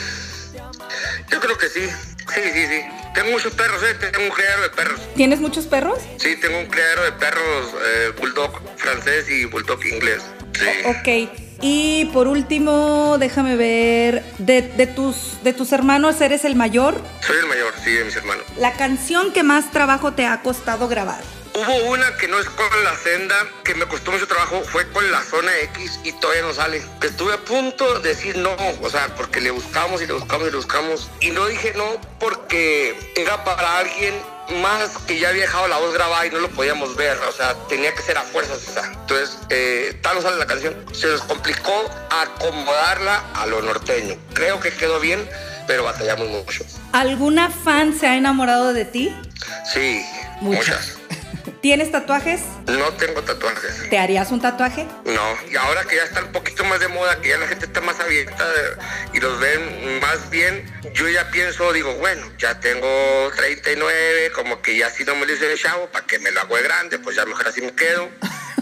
yo 1.31 1.39
creo 1.39 1.57
que 1.57 1.69
sí. 1.69 1.87
Sí, 2.33 2.41
sí, 2.53 2.67
sí. 2.67 2.81
Tengo 3.13 3.31
muchos 3.31 3.53
perros, 3.53 3.81
¿eh? 3.83 3.95
Tengo 3.99 4.25
un 4.25 4.31
criadero 4.31 4.61
de 4.63 4.69
perros. 4.69 4.99
¿Tienes 5.15 5.39
muchos 5.39 5.65
perros? 5.65 5.99
Sí, 6.17 6.35
tengo 6.39 6.59
un 6.59 6.67
criadero 6.67 7.03
de 7.03 7.11
perros, 7.13 7.73
eh, 7.83 8.11
bulldog 8.19 8.51
francés 8.77 9.29
y 9.29 9.45
bulldog 9.45 9.83
inglés. 9.85 10.23
Sí. 10.53 10.67
Ok. 10.85 11.29
Y 11.61 12.05
por 12.13 12.27
último, 12.27 13.17
déjame 13.19 13.55
ver, 13.55 14.23
de, 14.37 14.61
de 14.61 14.85
tus, 14.85 15.43
de 15.43 15.53
tus 15.53 15.71
hermanos, 15.71 16.21
¿eres 16.21 16.45
el 16.45 16.55
mayor? 16.55 17.01
Soy 17.25 17.37
el 17.37 17.47
mayor, 17.47 17.73
sí, 17.83 17.91
de 17.91 18.03
mis 18.03 18.15
hermanos. 18.15 18.43
La 18.57 18.73
canción 18.73 19.33
que 19.33 19.41
más 19.41 19.71
trabajo 19.71 20.13
te 20.13 20.27
ha 20.27 20.41
costado 20.41 20.87
grabar. 20.87 21.21
Hubo 21.57 21.75
una 21.89 22.15
que 22.17 22.27
no 22.27 22.37
es 22.37 22.47
con 22.51 22.83
la 22.83 22.95
senda, 22.95 23.35
que 23.63 23.73
me 23.73 23.87
costó 23.87 24.11
mucho 24.11 24.27
trabajo, 24.27 24.61
fue 24.63 24.87
con 24.91 25.09
la 25.09 25.23
zona 25.23 25.57
X 25.73 25.99
y 26.03 26.11
todavía 26.11 26.43
no 26.43 26.53
sale. 26.53 26.83
Que 27.01 27.07
estuve 27.07 27.33
a 27.33 27.37
punto 27.37 27.99
de 27.99 28.09
decir 28.09 28.37
no, 28.37 28.55
o 28.79 28.89
sea, 28.91 29.07
porque 29.15 29.41
le 29.41 29.49
buscamos 29.49 30.03
y 30.03 30.05
le 30.05 30.13
buscamos 30.13 30.47
y 30.47 30.51
le 30.51 30.57
buscamos. 30.57 31.09
Y 31.19 31.31
no 31.31 31.47
dije 31.47 31.73
no 31.75 31.99
porque 32.19 33.11
era 33.15 33.43
para 33.43 33.79
alguien 33.79 34.13
más 34.61 34.99
que 35.07 35.17
ya 35.17 35.29
había 35.29 35.41
dejado 35.41 35.67
la 35.67 35.77
voz 35.79 35.95
grabada 35.95 36.27
y 36.27 36.29
no 36.29 36.37
lo 36.41 36.49
podíamos 36.49 36.95
ver, 36.95 37.17
o 37.27 37.31
sea, 37.31 37.55
tenía 37.67 37.91
que 37.95 38.03
ser 38.03 38.19
a 38.19 38.21
fuerzas 38.21 38.61
esa. 38.61 38.85
Entonces, 38.93 39.39
eh, 39.49 39.97
tal 40.03 40.17
no 40.17 40.21
sale 40.21 40.37
la 40.37 40.45
canción. 40.45 40.75
Se 40.93 41.07
nos 41.07 41.21
complicó 41.23 41.89
acomodarla 42.11 43.23
a 43.33 43.47
lo 43.47 43.63
norteño. 43.63 44.15
Creo 44.33 44.59
que 44.59 44.71
quedó 44.73 44.99
bien, 44.99 45.27
pero 45.65 45.83
batallamos 45.85 46.27
mucho. 46.29 46.63
¿Alguna 46.93 47.49
fan 47.49 47.97
se 47.97 48.05
ha 48.05 48.15
enamorado 48.15 48.73
de 48.73 48.85
ti? 48.85 49.11
Sí, 49.73 50.05
Muchas. 50.39 50.67
muchas. 50.67 51.06
¿Tienes 51.61 51.91
tatuajes? 51.91 52.41
No 52.67 52.93
tengo 52.93 53.21
tatuajes. 53.23 53.89
¿Te 53.89 53.97
harías 53.97 54.31
un 54.31 54.39
tatuaje? 54.41 54.85
No, 55.05 55.51
y 55.51 55.55
ahora 55.55 55.83
que 55.85 55.95
ya 55.95 56.03
está 56.03 56.23
un 56.23 56.31
poquito 56.31 56.63
más 56.65 56.79
de 56.79 56.87
moda, 56.87 57.19
que 57.19 57.29
ya 57.29 57.37
la 57.37 57.47
gente 57.47 57.65
está 57.65 57.81
más 57.81 57.99
abierta 57.99 58.45
y 59.13 59.19
los 59.19 59.39
ven 59.39 59.99
más 59.99 60.29
bien, 60.29 60.63
yo 60.93 61.09
ya 61.09 61.29
pienso, 61.31 61.73
digo, 61.73 61.95
bueno, 61.95 62.31
ya 62.37 62.59
tengo 62.59 62.87
39, 63.35 64.31
como 64.35 64.61
que 64.61 64.77
ya 64.77 64.89
si 64.89 65.03
no 65.03 65.15
me 65.15 65.25
lo 65.25 65.33
hice 65.33 65.47
de 65.47 65.57
chavo, 65.57 65.87
¿para 65.87 66.05
que 66.05 66.19
me 66.19 66.31
lo 66.31 66.41
hago 66.41 66.55
de 66.57 66.63
grande? 66.63 66.99
Pues 66.99 67.15
ya 67.15 67.25
mejor 67.25 67.47
así 67.47 67.61
me 67.61 67.73
quedo. 67.73 68.09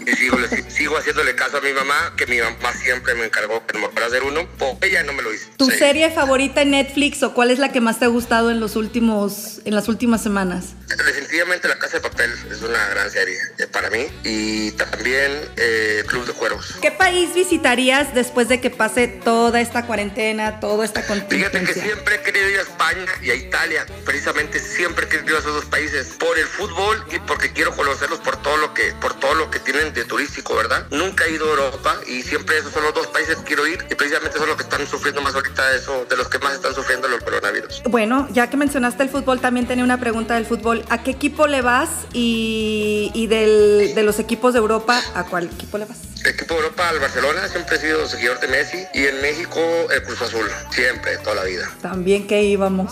Y 0.05 0.12
sigo, 0.15 0.38
sigo 0.69 0.97
haciéndole 0.97 1.36
caso 1.36 1.58
a 1.58 1.62
mi 1.62 1.71
mamá, 1.73 2.13
que 2.17 2.25
mi 2.27 2.39
mamá 2.39 2.73
siempre 2.73 3.13
me 3.15 3.25
encargó 3.25 3.65
que 3.65 3.77
me 3.77 3.88
fuera 3.89 4.03
a 4.05 4.08
hacer 4.08 4.23
uno. 4.23 4.47
Pues 4.58 4.73
ella 4.81 5.03
no 5.03 5.13
me 5.13 5.21
lo 5.23 5.34
hizo. 5.34 5.47
¿Tu 5.58 5.69
Sí. 5.69 5.77
serie 5.77 6.12
favorita 6.12 6.62
en 6.62 6.71
Netflix 6.71 7.23
o 7.23 7.34
cuál 7.34 7.51
es 7.51 7.60
la 7.60 7.71
que 7.71 7.81
más 7.81 7.99
te 7.99 8.05
ha 8.05 8.10
gustado 8.10 8.51
en 8.51 8.60
los 8.60 8.75
últimos, 8.75 9.62
en 9.65 9.73
las 9.75 9.88
últimas 9.88 10.21
semanas? 10.21 10.73
Definitivamente 10.88 11.67
La 11.67 11.77
Casa 11.79 11.97
de 11.97 12.01
Papel 12.01 12.31
es 12.51 12.62
una 12.62 12.88
gran 12.89 13.10
serie 13.10 13.38
eh, 13.58 13.67
para 13.67 13.89
mí. 13.89 14.05
Y 14.23 14.71
también 14.71 15.31
eh, 15.58 16.03
Club 16.08 16.25
de 16.25 16.34
Cuervos. 16.34 16.75
¿Qué 16.81 16.91
país 16.91 17.34
visitarías 17.34 18.13
después 18.13 18.47
de 18.47 18.62
que 18.62 18.69
pase 18.69 19.08
toda 19.08 19.62
esta 19.62 19.86
cuarentena, 19.86 20.60
toda 20.60 20.86
esta 20.86 21.01
Fíjate 21.01 21.27
que 21.27 21.38
contingencia? 21.39 21.84
siempre 21.84 22.15
he 22.15 22.21
querido 22.21 22.49
ir 22.49 22.60
a 22.60 22.62
España 22.62 23.05
y 23.21 23.29
a 23.31 23.36
Italia, 23.36 23.86
precisamente 24.05 24.60
siempre 24.60 25.05
he 25.05 25.10
querido 25.10 25.29
ir 25.31 25.36
a 25.36 25.39
esos 25.39 25.53
dos 25.53 25.65
países 25.65 26.08
por 26.19 26.38
el 26.38 26.45
fútbol 26.45 27.03
y 27.12 27.19
porque 27.19 27.51
quiero 27.53 27.75
conocerlos 27.75 28.19
por 28.19 28.41
todo 28.41 28.58
lo 28.58 28.73
que 28.73 28.93
por 29.01 29.13
todo 29.19 29.34
lo 29.36 29.49
que 29.49 29.60
tienen 29.60 29.84
de 29.93 30.05
turístico, 30.05 30.55
¿verdad? 30.55 30.85
Nunca 30.91 31.25
he 31.25 31.31
ido 31.31 31.45
a 31.45 31.49
Europa 31.49 31.95
y 32.07 32.21
siempre 32.21 32.57
esos 32.57 32.71
son 32.73 32.83
los 32.83 32.93
dos 32.93 33.07
países 33.07 33.35
que 33.37 33.43
quiero 33.43 33.67
ir 33.67 33.85
y 33.89 33.95
precisamente 33.95 34.37
son 34.37 34.47
los 34.47 34.57
que 34.57 34.63
están 34.63 34.85
sufriendo 34.87 35.21
más 35.21 35.33
ahorita 35.35 35.75
eso, 35.75 36.05
de 36.09 36.17
los 36.17 36.27
que 36.29 36.39
más 36.39 36.53
están 36.53 36.73
sufriendo 36.75 37.07
los 37.07 37.21
coronavirus. 37.23 37.83
Bueno, 37.89 38.27
ya 38.31 38.49
que 38.49 38.57
mencionaste 38.57 39.03
el 39.03 39.09
fútbol, 39.09 39.39
también 39.41 39.67
tenía 39.67 39.83
una 39.83 39.99
pregunta 39.99 40.35
del 40.35 40.45
fútbol. 40.45 40.83
¿A 40.89 41.03
qué 41.03 41.11
equipo 41.11 41.47
le 41.47 41.61
vas? 41.61 41.89
Y, 42.13 43.11
y 43.13 43.27
del- 43.27 43.93
de 43.95 44.03
los 44.03 44.19
equipos 44.19 44.53
de 44.53 44.59
Europa, 44.59 45.01
¿a 45.13 45.23
cuál 45.25 45.45
equipo 45.45 45.77
le 45.77 45.85
vas? 45.85 45.97
El 46.23 46.31
equipo 46.31 46.55
de 46.55 46.61
Europa 46.61 46.89
al 46.89 46.99
Barcelona 46.99 47.47
siempre 47.47 47.75
he 47.77 47.79
sido 47.79 48.07
seguidor 48.07 48.39
de 48.39 48.47
Messi 48.47 48.83
y 48.95 49.05
en 49.05 49.21
México 49.21 49.59
el 49.91 50.03
Cruz 50.03 50.21
Azul, 50.23 50.47
siempre, 50.71 51.17
toda 51.19 51.35
la 51.35 51.43
vida. 51.43 51.69
También 51.81 52.25
que 52.25 52.41
íbamos. 52.43 52.91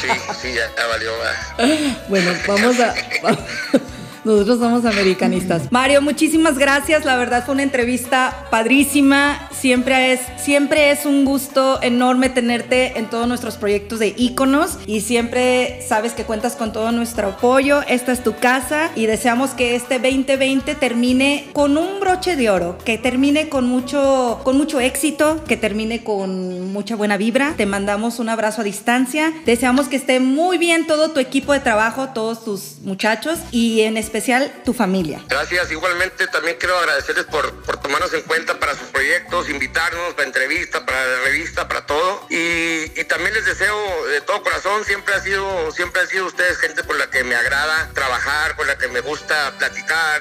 Sí, 0.00 0.08
sí, 0.40 0.52
ya, 0.54 0.70
ya 0.76 0.86
valió. 0.86 1.10
Bueno, 2.08 2.32
vamos 2.46 2.78
a... 2.80 2.94
Nosotros 4.28 4.58
somos 4.58 4.84
americanistas. 4.84 5.72
Mario, 5.72 6.02
muchísimas 6.02 6.58
gracias. 6.58 7.06
La 7.06 7.16
verdad 7.16 7.46
fue 7.46 7.54
una 7.54 7.62
entrevista 7.62 8.46
padrísima. 8.50 9.48
Siempre 9.50 10.12
es, 10.12 10.20
siempre 10.36 10.90
es 10.90 11.06
un 11.06 11.24
gusto 11.24 11.80
enorme 11.80 12.28
tenerte 12.28 12.98
en 12.98 13.06
todos 13.06 13.26
nuestros 13.26 13.56
proyectos 13.56 14.00
de 14.00 14.14
íconos 14.18 14.78
y 14.86 15.00
siempre 15.00 15.80
sabes 15.88 16.12
que 16.12 16.24
cuentas 16.24 16.56
con 16.56 16.74
todo 16.74 16.92
nuestro 16.92 17.28
apoyo. 17.28 17.80
Esta 17.88 18.12
es 18.12 18.22
tu 18.22 18.36
casa 18.36 18.90
y 18.94 19.06
deseamos 19.06 19.52
que 19.52 19.74
este 19.74 19.98
2020 19.98 20.74
termine 20.74 21.46
con 21.54 21.78
un 21.78 21.98
broche 21.98 22.36
de 22.36 22.50
oro, 22.50 22.76
que 22.84 22.98
termine 22.98 23.48
con 23.48 23.66
mucho, 23.66 24.42
con 24.44 24.58
mucho 24.58 24.78
éxito, 24.78 25.42
que 25.48 25.56
termine 25.56 26.04
con 26.04 26.70
mucha 26.70 26.96
buena 26.96 27.16
vibra. 27.16 27.54
Te 27.56 27.64
mandamos 27.64 28.18
un 28.18 28.28
abrazo 28.28 28.60
a 28.60 28.64
distancia. 28.64 29.32
Deseamos 29.46 29.88
que 29.88 29.96
esté 29.96 30.20
muy 30.20 30.58
bien 30.58 30.86
todo 30.86 31.12
tu 31.12 31.18
equipo 31.18 31.54
de 31.54 31.60
trabajo, 31.60 32.10
todos 32.10 32.44
tus 32.44 32.76
muchachos 32.84 33.38
y 33.52 33.80
en 33.80 33.96
especial 33.96 34.17
tu 34.64 34.74
familia. 34.74 35.22
Gracias, 35.28 35.70
igualmente 35.70 36.26
también 36.26 36.56
quiero 36.58 36.76
agradecerles 36.78 37.24
por, 37.26 37.62
por 37.62 37.80
tomarnos 37.80 38.12
en 38.14 38.22
cuenta 38.22 38.58
para 38.58 38.74
sus 38.74 38.88
proyectos, 38.88 39.48
invitarnos 39.48 40.14
para 40.14 40.26
entrevista, 40.26 40.84
para 40.84 41.06
la 41.06 41.20
revista, 41.20 41.68
para 41.68 41.86
todo. 41.86 42.26
Y, 42.30 42.88
también 43.08 43.32
les 43.32 43.46
deseo 43.46 44.06
de 44.08 44.20
todo 44.20 44.42
corazón, 44.42 44.84
siempre 44.84 45.14
ha 45.14 45.20
sido, 45.20 45.72
siempre 45.72 46.02
han 46.02 46.08
sido 46.08 46.26
ustedes 46.26 46.58
gente 46.58 46.82
con 46.82 46.98
la 46.98 47.08
que 47.08 47.24
me 47.24 47.34
agrada 47.34 47.88
trabajar, 47.94 48.54
con 48.54 48.66
la 48.66 48.76
que 48.76 48.86
me 48.88 49.00
gusta 49.00 49.54
platicar, 49.56 50.20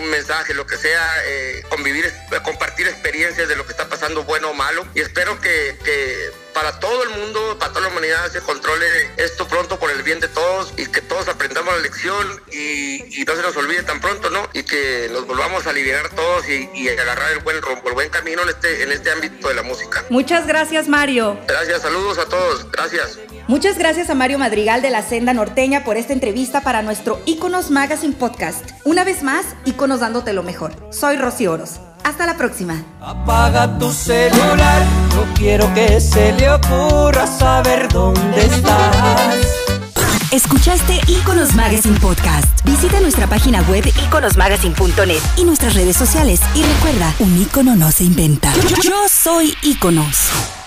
un 0.00 0.08
mensaje, 0.08 0.54
lo 0.54 0.66
que 0.66 0.78
sea, 0.78 1.06
eh, 1.26 1.62
convivir, 1.68 2.10
compartir 2.42 2.88
experiencias 2.88 3.48
de 3.48 3.56
lo 3.56 3.66
que 3.66 3.72
está 3.72 3.88
pasando, 3.88 4.24
bueno 4.24 4.48
o 4.50 4.54
malo. 4.54 4.86
Y 4.94 5.00
espero 5.00 5.38
que, 5.40 5.76
para 6.54 6.80
todo 6.80 7.02
el 7.02 7.10
mundo, 7.10 7.58
para 7.58 7.72
toda 7.72 7.82
la 7.82 7.88
humanidad 7.88 8.30
se 8.30 8.40
controle 8.40 8.86
esto 9.16 9.46
pronto 9.46 9.71
el 9.92 10.02
bien 10.02 10.20
de 10.20 10.28
todos 10.28 10.74
y 10.76 10.86
que 10.86 11.00
todos 11.00 11.28
aprendamos 11.28 11.74
la 11.74 11.80
lección 11.80 12.26
y, 12.52 13.20
y 13.20 13.24
no 13.24 13.36
se 13.36 13.42
nos 13.42 13.56
olvide 13.56 13.82
tan 13.82 14.00
pronto, 14.00 14.30
¿no? 14.30 14.48
Y 14.52 14.62
que 14.62 15.08
nos 15.12 15.26
volvamos 15.26 15.66
a 15.66 15.70
aliviar 15.70 16.08
todos 16.10 16.48
y, 16.48 16.68
y 16.74 16.88
agarrar 16.88 17.32
el 17.32 17.40
buen 17.40 17.60
rumbo, 17.62 17.88
el 17.88 17.94
buen 17.94 18.10
camino 18.10 18.42
en 18.42 18.48
este, 18.48 18.82
en 18.82 18.92
este 18.92 19.10
ámbito 19.10 19.48
de 19.48 19.54
la 19.54 19.62
música. 19.62 20.04
Muchas 20.10 20.46
gracias, 20.46 20.88
Mario. 20.88 21.38
Gracias, 21.46 21.82
saludos 21.82 22.18
a 22.18 22.26
todos, 22.26 22.70
gracias. 22.70 23.18
Muchas 23.48 23.78
gracias 23.78 24.08
a 24.10 24.14
Mario 24.14 24.38
Madrigal 24.38 24.82
de 24.82 24.90
la 24.90 25.02
Senda 25.02 25.34
Norteña 25.34 25.84
por 25.84 25.96
esta 25.96 26.12
entrevista 26.12 26.62
para 26.62 26.82
nuestro 26.82 27.20
Iconos 27.26 27.70
Magazine 27.70 28.14
Podcast. 28.14 28.70
Una 28.84 29.04
vez 29.04 29.22
más, 29.22 29.46
Iconos 29.64 30.00
dándote 30.00 30.32
lo 30.32 30.42
mejor. 30.42 30.72
Soy 30.90 31.16
Rosy 31.16 31.46
Oros. 31.46 31.80
Hasta 32.04 32.26
la 32.26 32.36
próxima. 32.36 32.84
Apaga 33.00 33.78
tu 33.78 33.92
celular, 33.92 34.82
no 35.14 35.34
quiero 35.34 35.72
que 35.72 36.00
se 36.00 36.32
le 36.32 36.50
ocurra 36.50 37.26
saber 37.26 37.88
dónde 37.88 38.44
estás. 38.44 39.61
Escuchaste 40.32 40.98
Iconos 41.08 41.54
Magazine 41.54 42.00
Podcast. 42.00 42.64
Visita 42.64 43.00
nuestra 43.00 43.26
página 43.26 43.60
web 43.68 43.84
iconosmagazine.net 44.06 45.20
y 45.36 45.44
nuestras 45.44 45.74
redes 45.74 45.94
sociales. 45.94 46.40
Y 46.54 46.62
recuerda, 46.62 47.14
un 47.18 47.38
icono 47.38 47.76
no 47.76 47.92
se 47.92 48.04
inventa. 48.04 48.50
Yo, 48.54 48.76
yo 48.82 49.08
soy 49.10 49.54
Iconos. 49.62 50.61